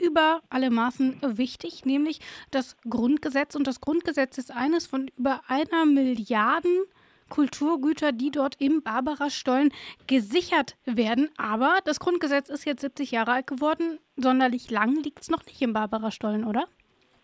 über 0.00 0.42
alle 0.48 0.70
Maßen 0.70 1.20
wichtig, 1.22 1.84
nämlich 1.84 2.20
das 2.50 2.76
Grundgesetz. 2.88 3.54
Und 3.54 3.68
das 3.68 3.80
Grundgesetz 3.80 4.38
ist 4.38 4.50
eines 4.50 4.86
von 4.86 5.08
über 5.16 5.42
einer 5.46 5.86
Milliarden 5.86 6.84
Kulturgüter, 7.30 8.12
die 8.12 8.30
dort 8.30 8.60
im 8.60 8.82
Barbara-Stollen 8.82 9.72
gesichert 10.06 10.76
werden. 10.84 11.30
Aber 11.38 11.78
das 11.86 11.98
Grundgesetz 12.00 12.50
ist 12.50 12.66
jetzt 12.66 12.82
70 12.82 13.10
Jahre 13.12 13.32
alt 13.32 13.46
geworden. 13.46 13.98
Sonderlich 14.16 14.70
lang 14.70 14.94
liegt 15.02 15.20
es 15.22 15.30
noch 15.30 15.46
nicht 15.46 15.62
im 15.62 15.72
Barbara-Stollen, 15.72 16.44
oder? 16.44 16.66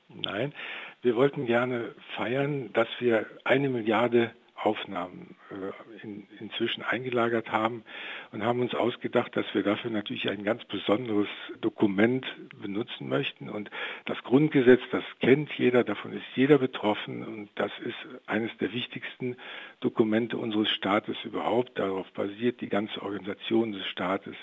Nein, 0.09 0.55
wir 1.03 1.17
wollten 1.17 1.45
gerne 1.47 1.95
feiern, 2.17 2.73
dass 2.73 2.89
wir 3.01 3.27
eine 3.45 3.69
Milliarde 3.69 4.33
Aufnahmen 4.67 5.37
äh, 5.51 6.03
in, 6.03 6.27
inzwischen 6.41 6.83
eingelagert 6.83 7.53
haben 7.53 7.85
und 8.33 8.43
haben 8.43 8.61
uns 8.61 8.75
ausgedacht, 8.75 9.37
dass 9.37 9.47
wir 9.55 9.63
dafür 9.63 9.93
natürlich 9.93 10.29
ein 10.29 10.43
ganz 10.43 10.65
besonderes 10.65 11.29
Dokument 11.61 12.27
benutzen 12.61 13.09
möchten. 13.09 13.49
Und 13.49 13.71
das 14.07 14.19
Grundgesetz, 14.25 14.81
das 14.91 15.05
kennt 15.21 15.53
jeder, 15.53 15.85
davon 15.85 16.13
ist 16.13 16.27
jeder 16.35 16.59
betroffen 16.59 17.25
und 17.25 17.49
das 17.55 17.71
ist 17.85 17.95
eines 18.27 18.51
der 18.59 18.73
wichtigsten 18.73 19.37
Dokumente 19.79 20.37
unseres 20.37 20.69
Staates 20.71 21.17
überhaupt. 21.23 21.79
Darauf 21.79 22.11
basiert 22.13 22.61
die 22.61 22.69
ganze 22.69 23.03
Organisation 23.03 23.71
des 23.71 23.87
Staates, 23.87 24.35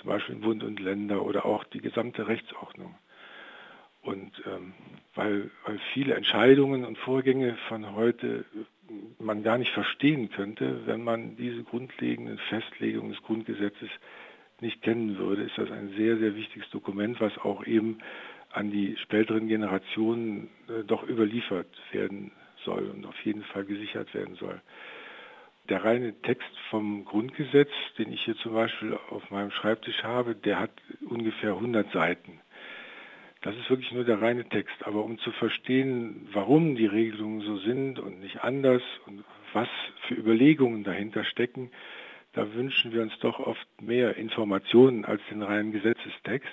zum 0.00 0.08
Beispiel 0.08 0.36
Bund 0.36 0.64
und 0.64 0.80
Länder 0.80 1.22
oder 1.22 1.44
auch 1.44 1.64
die 1.64 1.82
gesamte 1.82 2.26
Rechtsordnung. 2.26 2.94
Und 4.00 4.42
ähm, 4.46 4.72
weil, 5.14 5.50
weil 5.66 5.78
viele 5.92 6.14
Entscheidungen 6.14 6.86
und 6.86 6.96
Vorgänge 6.96 7.58
von 7.68 7.94
heute 7.94 8.46
man 9.18 9.42
gar 9.42 9.58
nicht 9.58 9.72
verstehen 9.72 10.30
könnte, 10.30 10.86
wenn 10.86 11.02
man 11.02 11.36
diese 11.36 11.62
grundlegenden 11.62 12.38
Festlegungen 12.38 13.12
des 13.12 13.22
Grundgesetzes 13.22 13.88
nicht 14.60 14.82
kennen 14.82 15.18
würde, 15.18 15.42
ist 15.42 15.56
das 15.56 15.70
ein 15.70 15.94
sehr, 15.96 16.18
sehr 16.18 16.34
wichtiges 16.34 16.68
Dokument, 16.70 17.20
was 17.20 17.36
auch 17.38 17.64
eben 17.66 17.98
an 18.50 18.70
die 18.70 18.96
späteren 18.96 19.46
Generationen 19.48 20.48
äh, 20.68 20.84
doch 20.84 21.06
überliefert 21.06 21.68
werden 21.92 22.32
soll 22.64 22.88
und 22.88 23.06
auf 23.06 23.20
jeden 23.24 23.44
Fall 23.44 23.64
gesichert 23.64 24.12
werden 24.14 24.34
soll. 24.36 24.60
Der 25.68 25.84
reine 25.84 26.14
Text 26.22 26.48
vom 26.70 27.04
Grundgesetz, 27.04 27.70
den 27.98 28.10
ich 28.10 28.22
hier 28.24 28.36
zum 28.36 28.54
Beispiel 28.54 28.98
auf 29.10 29.30
meinem 29.30 29.50
Schreibtisch 29.50 30.02
habe, 30.02 30.34
der 30.34 30.58
hat 30.58 30.70
ungefähr 31.08 31.52
100 31.52 31.92
Seiten. 31.92 32.40
Das 33.42 33.56
ist 33.56 33.70
wirklich 33.70 33.92
nur 33.92 34.04
der 34.04 34.20
reine 34.20 34.48
Text. 34.48 34.86
Aber 34.86 35.04
um 35.04 35.18
zu 35.18 35.30
verstehen, 35.32 36.28
warum 36.32 36.74
die 36.74 36.86
Regelungen 36.86 37.40
so 37.42 37.56
sind 37.58 37.98
und 37.98 38.20
nicht 38.20 38.42
anders 38.42 38.82
und 39.06 39.24
was 39.52 39.68
für 40.06 40.14
Überlegungen 40.14 40.84
dahinter 40.84 41.24
stecken, 41.24 41.70
da 42.32 42.52
wünschen 42.54 42.92
wir 42.92 43.02
uns 43.02 43.18
doch 43.20 43.38
oft 43.38 43.66
mehr 43.80 44.16
Informationen 44.16 45.04
als 45.04 45.22
den 45.30 45.42
reinen 45.42 45.72
Gesetzestext. 45.72 46.52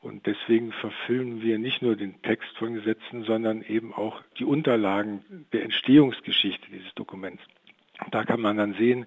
Und 0.00 0.26
deswegen 0.26 0.70
verfilmen 0.72 1.40
wir 1.40 1.58
nicht 1.58 1.80
nur 1.80 1.96
den 1.96 2.20
Text 2.20 2.56
von 2.58 2.74
Gesetzen, 2.74 3.24
sondern 3.24 3.62
eben 3.62 3.94
auch 3.94 4.20
die 4.38 4.44
Unterlagen 4.44 5.46
der 5.52 5.62
Entstehungsgeschichte 5.62 6.70
dieses 6.70 6.92
Dokuments. 6.94 7.42
Da 8.10 8.24
kann 8.24 8.40
man 8.40 8.58
dann 8.58 8.74
sehen, 8.74 9.06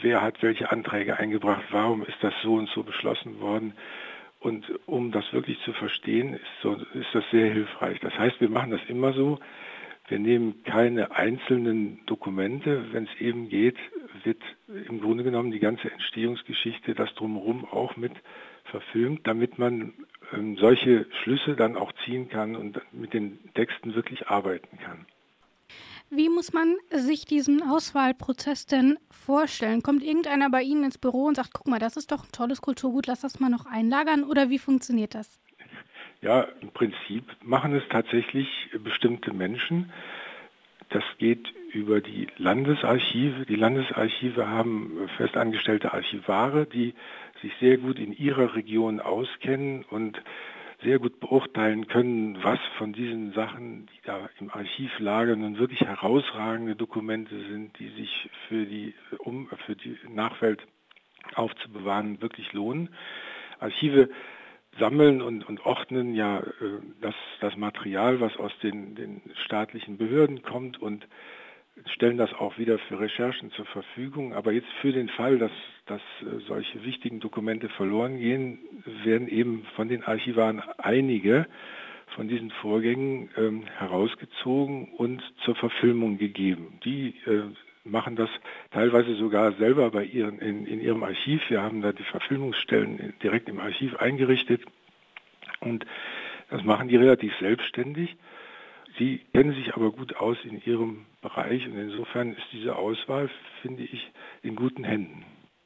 wer 0.00 0.22
hat 0.22 0.42
welche 0.42 0.70
Anträge 0.70 1.18
eingebracht, 1.18 1.64
warum 1.70 2.04
ist 2.04 2.18
das 2.20 2.34
so 2.42 2.54
und 2.54 2.68
so 2.68 2.84
beschlossen 2.84 3.40
worden. 3.40 3.74
Und 4.42 4.64
um 4.86 5.12
das 5.12 5.32
wirklich 5.32 5.60
zu 5.60 5.72
verstehen, 5.72 6.34
ist, 6.34 6.42
so, 6.62 6.74
ist 6.94 7.14
das 7.14 7.24
sehr 7.30 7.52
hilfreich. 7.52 8.00
Das 8.00 8.18
heißt, 8.18 8.40
wir 8.40 8.48
machen 8.48 8.72
das 8.72 8.80
immer 8.88 9.12
so, 9.12 9.38
wir 10.08 10.18
nehmen 10.18 10.64
keine 10.64 11.12
einzelnen 11.12 12.04
Dokumente. 12.06 12.92
Wenn 12.92 13.04
es 13.04 13.20
eben 13.20 13.48
geht, 13.48 13.76
wird 14.24 14.42
im 14.88 15.00
Grunde 15.00 15.22
genommen 15.22 15.52
die 15.52 15.60
ganze 15.60 15.92
Entstehungsgeschichte, 15.92 16.94
das 16.94 17.14
drumherum 17.14 17.64
auch 17.64 17.96
mit 17.96 18.12
verfilmt, 18.64 19.26
damit 19.28 19.58
man 19.58 19.94
ähm, 20.32 20.56
solche 20.56 21.06
Schlüsse 21.22 21.54
dann 21.54 21.76
auch 21.76 21.92
ziehen 22.04 22.28
kann 22.28 22.56
und 22.56 22.80
mit 22.92 23.14
den 23.14 23.38
Texten 23.54 23.94
wirklich 23.94 24.26
arbeiten 24.26 24.76
kann. 24.78 25.06
Wie 26.14 26.28
muss 26.28 26.52
man 26.52 26.76
sich 26.90 27.24
diesen 27.24 27.62
Auswahlprozess 27.62 28.66
denn 28.66 28.98
vorstellen? 29.10 29.82
Kommt 29.82 30.02
irgendeiner 30.02 30.50
bei 30.50 30.60
Ihnen 30.60 30.84
ins 30.84 30.98
Büro 30.98 31.24
und 31.24 31.36
sagt, 31.36 31.54
guck 31.54 31.68
mal, 31.68 31.78
das 31.78 31.96
ist 31.96 32.12
doch 32.12 32.24
ein 32.24 32.32
tolles 32.32 32.60
Kulturgut, 32.60 33.06
lass 33.06 33.22
das 33.22 33.40
mal 33.40 33.48
noch 33.48 33.64
einlagern 33.64 34.22
oder 34.22 34.50
wie 34.50 34.58
funktioniert 34.58 35.14
das? 35.14 35.40
Ja, 36.20 36.42
im 36.60 36.70
Prinzip 36.70 37.24
machen 37.40 37.74
es 37.74 37.82
tatsächlich 37.88 38.46
bestimmte 38.84 39.32
Menschen. 39.32 39.90
Das 40.90 41.02
geht 41.16 41.48
über 41.72 42.02
die 42.02 42.26
Landesarchive. 42.36 43.46
Die 43.46 43.56
Landesarchive 43.56 44.46
haben 44.46 45.08
festangestellte 45.16 45.94
Archivare, 45.94 46.66
die 46.66 46.92
sich 47.40 47.52
sehr 47.58 47.78
gut 47.78 47.98
in 47.98 48.12
ihrer 48.12 48.54
Region 48.54 49.00
auskennen 49.00 49.86
und 49.88 50.20
sehr 50.82 50.98
gut 50.98 51.20
beurteilen 51.20 51.86
können, 51.86 52.42
was 52.42 52.58
von 52.78 52.92
diesen 52.92 53.32
Sachen, 53.32 53.86
die 53.86 54.00
da 54.04 54.28
im 54.40 54.50
Archiv 54.50 54.98
lagern, 54.98 55.40
nun 55.40 55.58
wirklich 55.58 55.80
herausragende 55.80 56.76
Dokumente 56.76 57.38
sind, 57.48 57.78
die 57.78 57.88
sich 57.90 58.30
für 58.48 58.64
die, 58.66 58.94
um, 59.18 59.48
für 59.66 59.76
die 59.76 59.96
Nachwelt 60.08 60.66
aufzubewahren, 61.34 62.20
wirklich 62.20 62.52
lohnen. 62.52 62.90
Archive 63.60 64.08
sammeln 64.78 65.22
und, 65.22 65.48
und 65.48 65.64
ordnen 65.64 66.14
ja 66.14 66.40
äh, 66.40 66.42
das, 67.00 67.14
das 67.40 67.56
Material, 67.56 68.20
was 68.20 68.36
aus 68.36 68.52
den, 68.62 68.94
den 68.94 69.22
staatlichen 69.44 69.98
Behörden 69.98 70.42
kommt 70.42 70.80
und 70.80 71.06
stellen 71.86 72.18
das 72.18 72.32
auch 72.34 72.58
wieder 72.58 72.78
für 72.78 73.00
Recherchen 73.00 73.50
zur 73.52 73.64
Verfügung. 73.66 74.34
Aber 74.34 74.52
jetzt 74.52 74.70
für 74.80 74.92
den 74.92 75.08
Fall, 75.08 75.38
dass, 75.38 75.52
dass 75.86 76.00
äh, 76.20 76.40
solche 76.46 76.84
wichtigen 76.84 77.20
Dokumente 77.20 77.68
verloren 77.68 78.18
gehen, 78.18 78.58
werden 79.04 79.28
eben 79.28 79.64
von 79.76 79.88
den 79.88 80.04
Archivaren 80.04 80.62
einige 80.78 81.46
von 82.14 82.28
diesen 82.28 82.50
Vorgängen 82.50 83.30
ähm, 83.38 83.64
herausgezogen 83.78 84.88
und 84.96 85.22
zur 85.44 85.54
Verfilmung 85.54 86.18
gegeben. 86.18 86.78
Die 86.84 87.14
äh, 87.26 87.42
machen 87.84 88.16
das 88.16 88.28
teilweise 88.70 89.14
sogar 89.14 89.52
selber 89.52 89.90
bei 89.90 90.04
ihren, 90.04 90.38
in, 90.38 90.66
in 90.66 90.80
ihrem 90.80 91.02
Archiv. 91.02 91.40
Wir 91.48 91.62
haben 91.62 91.80
da 91.80 91.92
die 91.92 92.04
Verfilmungsstellen 92.04 93.14
direkt 93.22 93.48
im 93.48 93.60
Archiv 93.60 93.96
eingerichtet 93.96 94.62
und 95.60 95.86
das 96.50 96.62
machen 96.64 96.88
die 96.88 96.96
relativ 96.96 97.32
selbstständig. 97.40 98.16
Sie 98.98 99.20
kennen 99.32 99.54
sich 99.54 99.74
aber 99.74 99.90
gut 99.90 100.16
aus 100.16 100.36
in 100.44 100.62
Ihrem 100.64 101.06
Bereich 101.20 101.66
und 101.66 101.78
insofern 101.78 102.32
ist 102.32 102.46
diese 102.52 102.76
Auswahl, 102.76 103.30
finde 103.62 103.84
ich, 103.84 104.10
in 104.42 104.56
guten 104.56 104.84
Händen. 104.84 105.24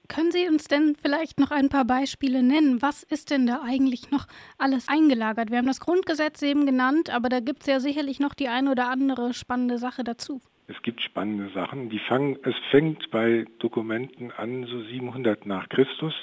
Können 0.09 0.31
Sie 0.31 0.47
uns 0.49 0.69
denn 0.69 0.95
vielleicht 1.01 1.41
noch 1.41 1.51
ein 1.51 1.69
paar 1.69 1.85
Beispiele 1.85 2.43
nennen? 2.43 2.81
Was 2.81 3.03
ist 3.03 3.31
denn 3.31 3.47
da 3.47 3.63
eigentlich 3.65 4.11
noch 4.13 4.27
alles 4.57 4.89
eingelagert? 4.89 5.51
Wir 5.51 5.59
haben 5.59 5.67
das 5.67 5.81
Grundgesetz 5.81 6.43
eben 6.43 6.65
genannt, 6.65 7.11
aber 7.11 7.29
da 7.29 7.41
gibt 7.41 7.63
es 7.63 7.67
ja 7.67 7.81
sicherlich 7.81 8.21
noch 8.21 8.35
die 8.35 8.49
eine 8.49 8.71
oder 8.71 8.89
andere 8.89 9.35
spannende 9.35 9.79
Sache 9.79 10.05
dazu. 10.05 10.41
Es 10.69 10.81
gibt 10.83 11.01
spannende 11.03 11.53
Sachen. 11.53 11.91
Die 11.91 11.99
fangen, 11.99 12.39
es 12.45 12.55
fängt 12.71 13.11
bei 13.11 13.47
Dokumenten 13.59 14.31
an, 14.33 14.67
so 14.67 14.83
700 14.83 15.47
nach 15.47 15.69
Christus 15.69 16.15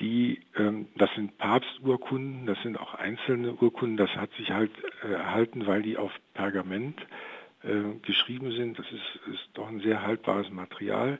die, 0.00 0.40
ähm, 0.56 0.88
das 0.96 1.12
sind 1.14 1.36
Papsturkunden, 1.38 2.46
das 2.46 2.60
sind 2.62 2.78
auch 2.78 2.94
einzelne 2.94 3.52
Urkunden, 3.54 3.96
das 3.96 4.10
hat 4.16 4.32
sich 4.32 4.50
halt 4.50 4.70
äh, 5.04 5.12
erhalten, 5.12 5.66
weil 5.66 5.82
die 5.82 5.96
auf 5.96 6.12
Pergament 6.34 6.98
äh, 7.62 7.98
geschrieben 8.02 8.52
sind. 8.52 8.78
Das 8.78 8.86
ist, 8.90 9.34
ist 9.34 9.50
doch 9.54 9.68
ein 9.68 9.80
sehr 9.80 10.02
haltbares 10.02 10.50
Material. 10.50 11.18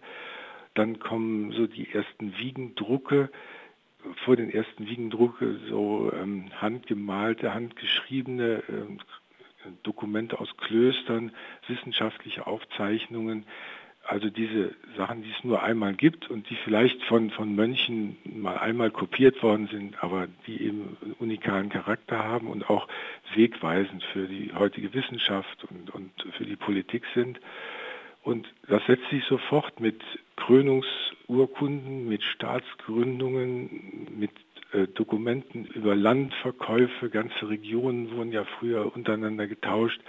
Dann 0.74 0.98
kommen 0.98 1.52
so 1.52 1.66
die 1.66 1.92
ersten 1.92 2.36
Wiegendrucke, 2.38 3.30
vor 4.24 4.36
den 4.36 4.50
ersten 4.50 4.86
Wiegendrucke 4.88 5.58
so 5.68 6.10
ähm, 6.14 6.46
handgemalte, 6.60 7.52
handgeschriebene 7.52 8.62
äh, 8.66 9.70
Dokumente 9.82 10.40
aus 10.40 10.56
Klöstern, 10.56 11.32
wissenschaftliche 11.66 12.46
Aufzeichnungen, 12.46 13.44
Also 14.02 14.28
diese 14.28 14.74
Sachen, 14.96 15.22
die 15.22 15.30
es 15.30 15.44
nur 15.44 15.62
einmal 15.62 15.94
gibt 15.94 16.30
und 16.30 16.48
die 16.50 16.56
vielleicht 16.56 17.02
von, 17.04 17.30
von 17.30 17.54
Mönchen 17.54 18.16
mal 18.24 18.58
einmal 18.58 18.90
kopiert 18.90 19.42
worden 19.42 19.68
sind, 19.70 20.02
aber 20.02 20.26
die 20.46 20.62
eben 20.62 20.96
unikalen 21.18 21.68
Charakter 21.68 22.18
haben 22.18 22.48
und 22.48 22.68
auch 22.68 22.88
wegweisend 23.34 24.02
für 24.12 24.26
die 24.26 24.52
heutige 24.52 24.92
Wissenschaft 24.94 25.64
und, 25.64 25.90
und 25.94 26.10
für 26.36 26.44
die 26.44 26.56
Politik 26.56 27.04
sind. 27.14 27.40
Und 28.22 28.52
das 28.68 28.84
setzt 28.86 29.08
sich 29.10 29.24
sofort 29.24 29.80
mit 29.80 30.02
Krönungsurkunden, 30.36 32.08
mit 32.08 32.22
Staatsgründungen, 32.22 34.08
mit 34.18 34.32
Dokumenten 34.94 35.64
über 35.64 35.96
Landverkäufe, 35.96 37.10
ganze 37.10 37.48
Regionen 37.48 38.14
wurden 38.16 38.30
ja 38.30 38.44
früher 38.44 38.94
untereinander 38.94 39.48
getauscht. 39.48 40.00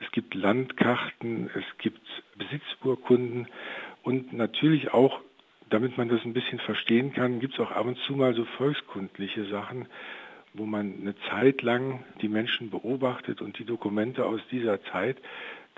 Es 0.00 0.10
gibt 0.10 0.34
Landkarten, 0.34 1.50
es 1.54 1.64
gibt 1.78 2.00
Besitzurkunden 2.36 3.46
und 4.02 4.32
natürlich 4.32 4.92
auch, 4.92 5.20
damit 5.70 5.98
man 5.98 6.08
das 6.08 6.24
ein 6.24 6.32
bisschen 6.32 6.58
verstehen 6.58 7.12
kann, 7.12 7.40
gibt 7.40 7.54
es 7.54 7.60
auch 7.60 7.70
ab 7.70 7.86
und 7.86 7.98
zu 8.06 8.14
mal 8.14 8.34
so 8.34 8.44
volkskundliche 8.44 9.44
Sachen, 9.44 9.86
wo 10.54 10.66
man 10.66 10.94
eine 11.00 11.14
Zeit 11.30 11.62
lang 11.62 12.04
die 12.20 12.28
Menschen 12.28 12.70
beobachtet 12.70 13.40
und 13.40 13.58
die 13.58 13.64
Dokumente 13.64 14.24
aus 14.24 14.40
dieser 14.50 14.82
Zeit 14.84 15.16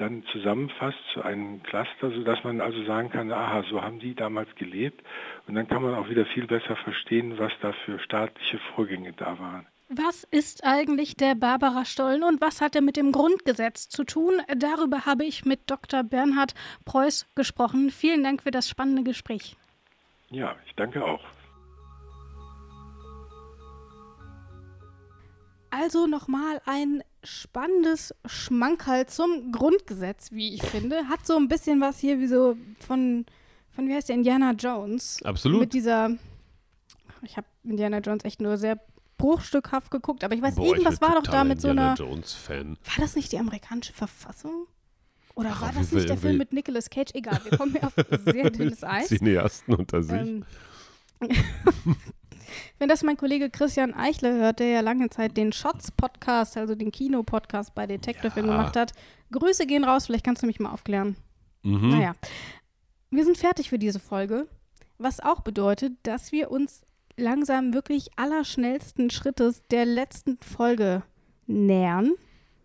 dann 0.01 0.25
zusammenfasst 0.33 0.99
zu 1.13 1.23
einem 1.23 1.63
Cluster, 1.63 2.11
sodass 2.11 2.43
man 2.45 2.61
also 2.61 2.85
sagen 2.85 3.11
kann, 3.11 3.31
aha, 3.31 3.65
so 3.69 3.83
haben 3.83 3.99
die 3.99 4.15
damals 4.15 4.49
gelebt. 4.57 5.05
Und 5.47 5.55
dann 5.55 5.69
kann 5.69 5.83
man 5.83 5.95
auch 5.95 6.09
wieder 6.09 6.25
viel 6.27 6.47
besser 6.47 6.77
verstehen, 6.77 7.39
was 7.39 7.53
da 7.61 7.73
für 7.85 7.99
staatliche 7.99 8.59
Vorgänge 8.75 9.13
da 9.13 9.39
waren. 9.39 9.67
Was 9.89 10.25
ist 10.31 10.65
eigentlich 10.65 11.17
der 11.17 11.35
Barbara-Stollen 11.35 12.23
und 12.23 12.41
was 12.41 12.61
hat 12.61 12.77
er 12.77 12.81
mit 12.81 12.97
dem 12.97 13.11
Grundgesetz 13.11 13.89
zu 13.89 14.05
tun? 14.05 14.35
Darüber 14.57 15.05
habe 15.05 15.25
ich 15.25 15.45
mit 15.45 15.69
Dr. 15.69 16.05
Bernhard 16.05 16.55
Preuß 16.85 17.27
gesprochen. 17.35 17.91
Vielen 17.91 18.23
Dank 18.23 18.43
für 18.43 18.53
das 18.53 18.69
spannende 18.69 19.03
Gespräch. 19.03 19.57
Ja, 20.31 20.55
ich 20.65 20.75
danke 20.77 21.05
auch. 21.05 21.21
Also 25.71 26.07
nochmal 26.07 26.61
ein 26.67 27.03
spannendes 27.23 28.15
Schmankerl 28.27 29.07
zum 29.07 29.53
Grundgesetz, 29.53 30.33
wie 30.33 30.55
ich 30.55 30.63
finde. 30.63 31.09
Hat 31.09 31.27
so 31.27 31.37
ein 31.37 31.49
bisschen 31.49 31.81
was 31.81 31.99
hier 31.99 32.19
wie 32.19 32.27
so 32.27 32.57
von, 32.87 33.27
von 33.71 33.89
wie 33.89 33.95
heißt 33.95 34.09
der, 34.09 34.17
Indiana 34.17 34.53
Jones. 34.53 35.23
Absolut. 35.23 35.61
Mit 35.61 35.73
dieser, 35.73 36.11
ich 37.23 37.37
habe 37.37 37.47
Indiana 37.65 37.99
Jones 37.99 38.25
echt 38.25 38.41
nur 38.41 38.57
sehr 38.57 38.81
bruchstückhaft 39.19 39.91
geguckt, 39.91 40.25
aber 40.25 40.35
ich 40.35 40.43
weiß, 40.43 40.55
Boah, 40.55 40.67
irgendwas 40.67 40.95
ich 40.95 41.01
war 41.03 41.15
doch 41.15 41.23
da 41.23 41.45
mit 41.45 41.61
so 41.61 41.69
Indiana 41.69 41.93
einer. 41.93 41.99
Jones-Fan. 41.99 42.79
War 42.85 43.05
das 43.05 43.17
nicht 43.17 43.31
die 43.33 43.39
amerikanische 43.39 43.93
Verfassung? 43.93 44.67
Oder 45.35 45.51
Ach, 45.53 45.63
war 45.63 45.73
das 45.73 45.93
nicht 45.93 46.09
der 46.09 46.17
Film 46.17 46.39
mit 46.39 46.53
Nicolas 46.53 46.91
Cage? 46.91 47.13
Egal, 47.15 47.41
wir 47.45 47.57
kommen 47.57 47.73
hier 47.73 47.85
auf 47.85 47.95
sehr 48.25 48.51
dünnes 48.51 48.83
Eis. 48.83 49.09
Cineasten 49.09 49.75
unter 49.75 50.03
sich. 50.03 50.13
Ähm, 50.13 50.45
Wenn 52.79 52.89
das 52.89 53.03
mein 53.03 53.17
Kollege 53.17 53.51
Christian 53.51 53.95
Eichler 53.95 54.33
hört, 54.35 54.61
der 54.61 54.69
ja 54.69 54.81
lange 54.81 55.11
Zeit 55.11 55.37
den 55.37 55.53
Shots-Podcast, 55.53 56.57
also 56.57 56.75
den 56.75 56.93
Kino-Podcast 56.93 57.75
bei 57.75 57.87
Detective 57.87 58.33
Ja. 58.37 58.43
gemacht 58.43 58.77
hat, 58.77 58.93
Grüße 59.33 59.67
gehen 59.67 59.85
raus, 59.85 60.07
vielleicht 60.07 60.25
kannst 60.25 60.43
du 60.43 60.47
mich 60.47 60.61
mal 60.61 60.71
aufklären. 60.73 61.17
mhm. 61.63 61.91
Naja, 61.91 62.15
wir 63.11 63.25
sind 63.25 63.37
fertig 63.39 63.69
für 63.71 63.79
diese 63.79 64.01
Folge, 64.01 64.47
was 64.99 65.21
auch 65.21 65.41
bedeutet, 65.41 65.93
dass 66.05 66.33
wir 66.33 66.51
uns 66.51 66.83
langsam 67.17 67.75
wirklich 67.75 68.09
allerschnellsten 68.17 69.11
Schrittes 69.11 69.63
der 69.71 69.85
letzten 69.85 70.39
Folge 70.39 71.03
nähern. 71.47 72.13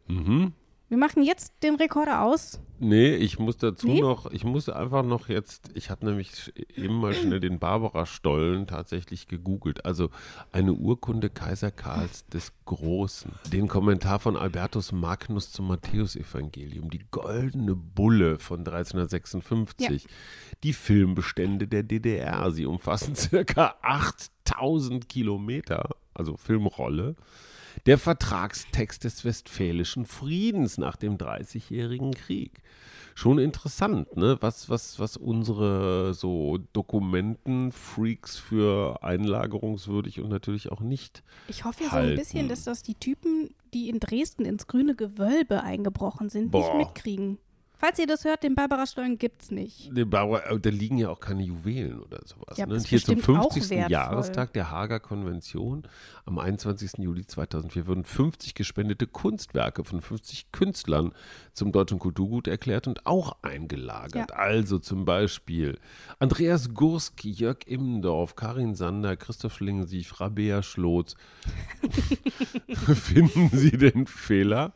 Mhm. 0.07 0.53
Wir 0.89 0.97
machen 0.97 1.23
jetzt 1.23 1.51
den 1.63 1.75
Rekorder 1.75 2.21
aus. 2.21 2.59
Nee, 2.79 3.15
ich 3.15 3.39
muss 3.39 3.57
dazu 3.57 3.87
Nee? 3.87 4.01
noch, 4.01 4.29
ich 4.31 4.43
muss 4.43 4.67
einfach 4.69 5.03
noch 5.03 5.29
jetzt, 5.29 5.71
ich 5.75 5.89
habe 5.89 6.05
nämlich 6.05 6.53
eben 6.75 6.95
mal 6.95 7.13
schnell 7.13 7.39
den 7.39 7.59
Barbara-Stollen 7.59 8.67
tatsächlich 8.67 9.27
gegoogelt. 9.27 9.85
Also 9.85 10.09
eine 10.51 10.73
Urkunde 10.73 11.29
Kaiser 11.29 11.71
Karls 11.71 12.27
des 12.27 12.51
Großen. 12.65 13.31
Den 13.51 13.67
Kommentar 13.67 14.19
von 14.19 14.35
Albertus 14.35 14.91
Magnus 14.91 15.51
zum 15.51 15.67
Matthäusevangelium. 15.67 16.89
Die 16.89 17.05
goldene 17.11 17.75
Bulle 17.75 18.39
von 18.39 18.59
1356. 18.59 20.07
Die 20.63 20.73
Filmbestände 20.73 21.67
der 21.67 21.83
DDR. 21.83 22.51
Sie 22.51 22.65
umfassen 22.65 23.15
circa 23.15 23.75
8000 23.81 25.07
Kilometer, 25.07 25.89
also 26.13 26.37
Filmrolle. 26.37 27.15
Der 27.85 27.97
Vertragstext 27.97 29.03
des 29.03 29.25
Westfälischen 29.25 30.05
Friedens 30.05 30.77
nach 30.77 30.95
dem 30.95 31.17
Dreißigjährigen 31.17 32.13
Krieg. 32.13 32.61
Schon 33.17 33.39
interessant, 33.39 34.17
ne? 34.17 34.37
was, 34.41 34.69
was, 34.69 34.99
was 34.99 35.15
unsere 35.15 36.13
so 36.13 36.57
Dokumentenfreaks 36.73 38.37
für 38.37 39.01
einlagerungswürdig 39.03 40.19
und 40.19 40.29
natürlich 40.29 40.69
auch 40.69 40.81
nicht. 40.81 41.23
Ich 41.47 41.63
hoffe 41.63 41.85
ja 41.85 41.91
so 41.91 41.95
ein 41.95 42.15
bisschen, 42.15 42.39
halten. 42.39 42.49
dass 42.49 42.65
das 42.65 42.83
die 42.83 42.95
Typen, 42.95 43.55
die 43.73 43.87
in 43.87 44.01
Dresden 44.01 44.43
ins 44.43 44.67
grüne 44.67 44.95
Gewölbe 44.95 45.63
eingebrochen 45.63 46.27
sind, 46.27 46.51
Boah. 46.51 46.75
nicht 46.77 46.87
mitkriegen. 46.87 47.37
Falls 47.77 47.99
ihr 47.99 48.07
das 48.07 48.23
hört, 48.23 48.43
den 48.43 48.55
Barbara-Stollen 48.55 49.17
gibt's 49.17 49.51
nicht. 49.51 49.91
Nee, 49.91 50.05
Barbara, 50.05 50.51
äh, 50.51 50.59
Da 50.59 50.69
liegen 50.69 50.97
ja 50.97 51.09
auch 51.09 51.19
keine 51.19 51.43
Juwelen 51.43 51.99
oder 51.99 52.19
sowas. 52.25 52.57
Ja, 52.57 52.65
ne? 52.65 52.75
Und 52.75 52.87
hier 52.87 53.01
zum 53.01 53.15
bestimmt 53.15 53.37
auch 53.39 53.51
50. 53.51 53.69
wertvoll. 53.69 53.91
Jahrestag 53.91 54.53
der 54.53 54.71
Hager 54.71 54.99
Konvention 54.99 55.83
am 56.25 56.39
21. 56.39 56.99
Juli 56.99 57.25
2004 57.25 57.87
wurden 57.87 58.03
50 58.03 58.55
gespendete 58.55 59.07
Kunstwerke 59.07 59.83
von 59.83 60.01
50 60.01 60.51
Künstlern 60.51 61.13
zum 61.53 61.71
deutschen 61.71 61.99
Kulturgut 61.99 62.47
erklärt 62.47 62.87
und 62.87 63.05
auch 63.05 63.35
eingelagert. 63.41 64.31
Ja. 64.31 64.35
Also 64.35 64.79
zum 64.79 65.05
Beispiel 65.05 65.77
Andreas 66.19 66.73
Gurski, 66.73 67.31
Jörg 67.31 67.59
Immendorf, 67.65 68.35
Karin 68.35 68.75
Sander, 68.75 69.15
Christoph 69.15 69.53
Schlingensief, 69.53 70.19
Rabea 70.19 70.63
Schlotz. 70.63 71.15
Finden 72.69 73.49
Sie 73.51 73.71
den 73.71 74.07
Fehler? 74.07 74.73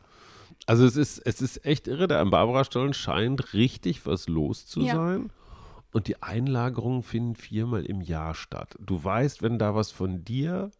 Also 0.66 0.84
es 0.84 0.96
ist, 0.96 1.18
es 1.18 1.40
ist 1.40 1.64
echt 1.64 1.88
irre, 1.88 2.06
da 2.06 2.20
am 2.20 2.30
Barbara-Stollen 2.30 2.94
scheint 2.94 3.54
richtig 3.54 4.06
was 4.06 4.28
los 4.28 4.66
zu 4.66 4.80
Ja. 4.82 4.94
sein. 4.94 5.32
Und 5.92 6.06
die 6.06 6.22
Einlagerungen 6.22 7.02
finden 7.02 7.34
viermal 7.34 7.84
im 7.84 8.00
Jahr 8.00 8.34
statt. 8.34 8.76
Du 8.78 9.02
weißt, 9.02 9.42
wenn 9.42 9.58
da 9.58 9.74
was 9.74 9.90
von 9.90 10.24
dir 10.24 10.70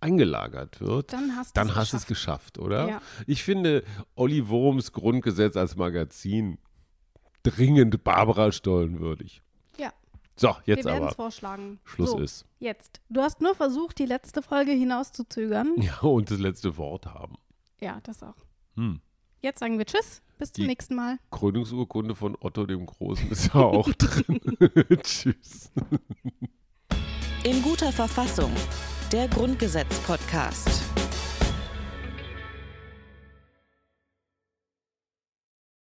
eingelagert 0.00 0.80
wird, 0.80 1.12
Dann 1.12 1.36
hast 1.36 1.56
du 1.56 1.60
dann 1.60 1.68
es 1.68 1.74
hast 1.76 1.92
du 1.92 1.96
es 1.98 2.06
geschafft. 2.06 2.54
geschafft, 2.54 2.58
oder? 2.58 2.88
Ja. 2.88 3.02
Ich 3.26 3.44
finde 3.44 3.84
Olli 4.16 4.48
Wurms 4.48 4.92
Grundgesetz 4.92 5.56
als 5.56 5.76
Magazin 5.76 6.58
dringend 7.44 8.02
Barbara-Stollen 8.02 8.98
würdig. 8.98 9.40
Ja, 9.78 9.92
So, 10.34 10.48
wir 10.64 10.74
jetzt 10.74 10.84
werden 10.84 11.04
aber. 11.04 11.14
vorschlagen. 11.14 11.78
Schluss 11.84 12.10
so, 12.10 12.18
ist. 12.18 12.44
Jetzt. 12.58 13.00
Du 13.08 13.20
hast 13.20 13.40
nur 13.40 13.54
versucht, 13.54 13.98
die 14.00 14.06
letzte 14.06 14.42
Folge 14.42 14.72
hinauszuzögern. 14.72 15.74
Ja, 15.80 16.00
und 16.00 16.30
das 16.30 16.38
letzte 16.40 16.76
Wort 16.76 17.06
haben. 17.06 17.36
Ja, 17.80 18.00
das 18.02 18.22
auch. 18.22 18.34
Hm. 18.74 19.00
Jetzt 19.46 19.60
sagen 19.60 19.78
wir 19.78 19.86
Tschüss. 19.86 20.22
Bis 20.38 20.50
zum 20.52 20.62
Die- 20.64 20.66
nächsten 20.66 20.96
Mal. 20.96 21.18
Krönungsurkunde 21.30 22.16
von 22.16 22.36
Otto 22.40 22.66
dem 22.66 22.84
Großen 22.84 23.30
ist 23.30 23.54
ja 23.54 23.60
auch 23.60 23.88
drin. 23.98 24.40
Tschüss. 25.04 25.70
In 27.44 27.62
guter 27.62 27.92
Verfassung. 27.92 28.50
Der 29.12 29.28
Grundgesetz-Podcast. 29.28 30.82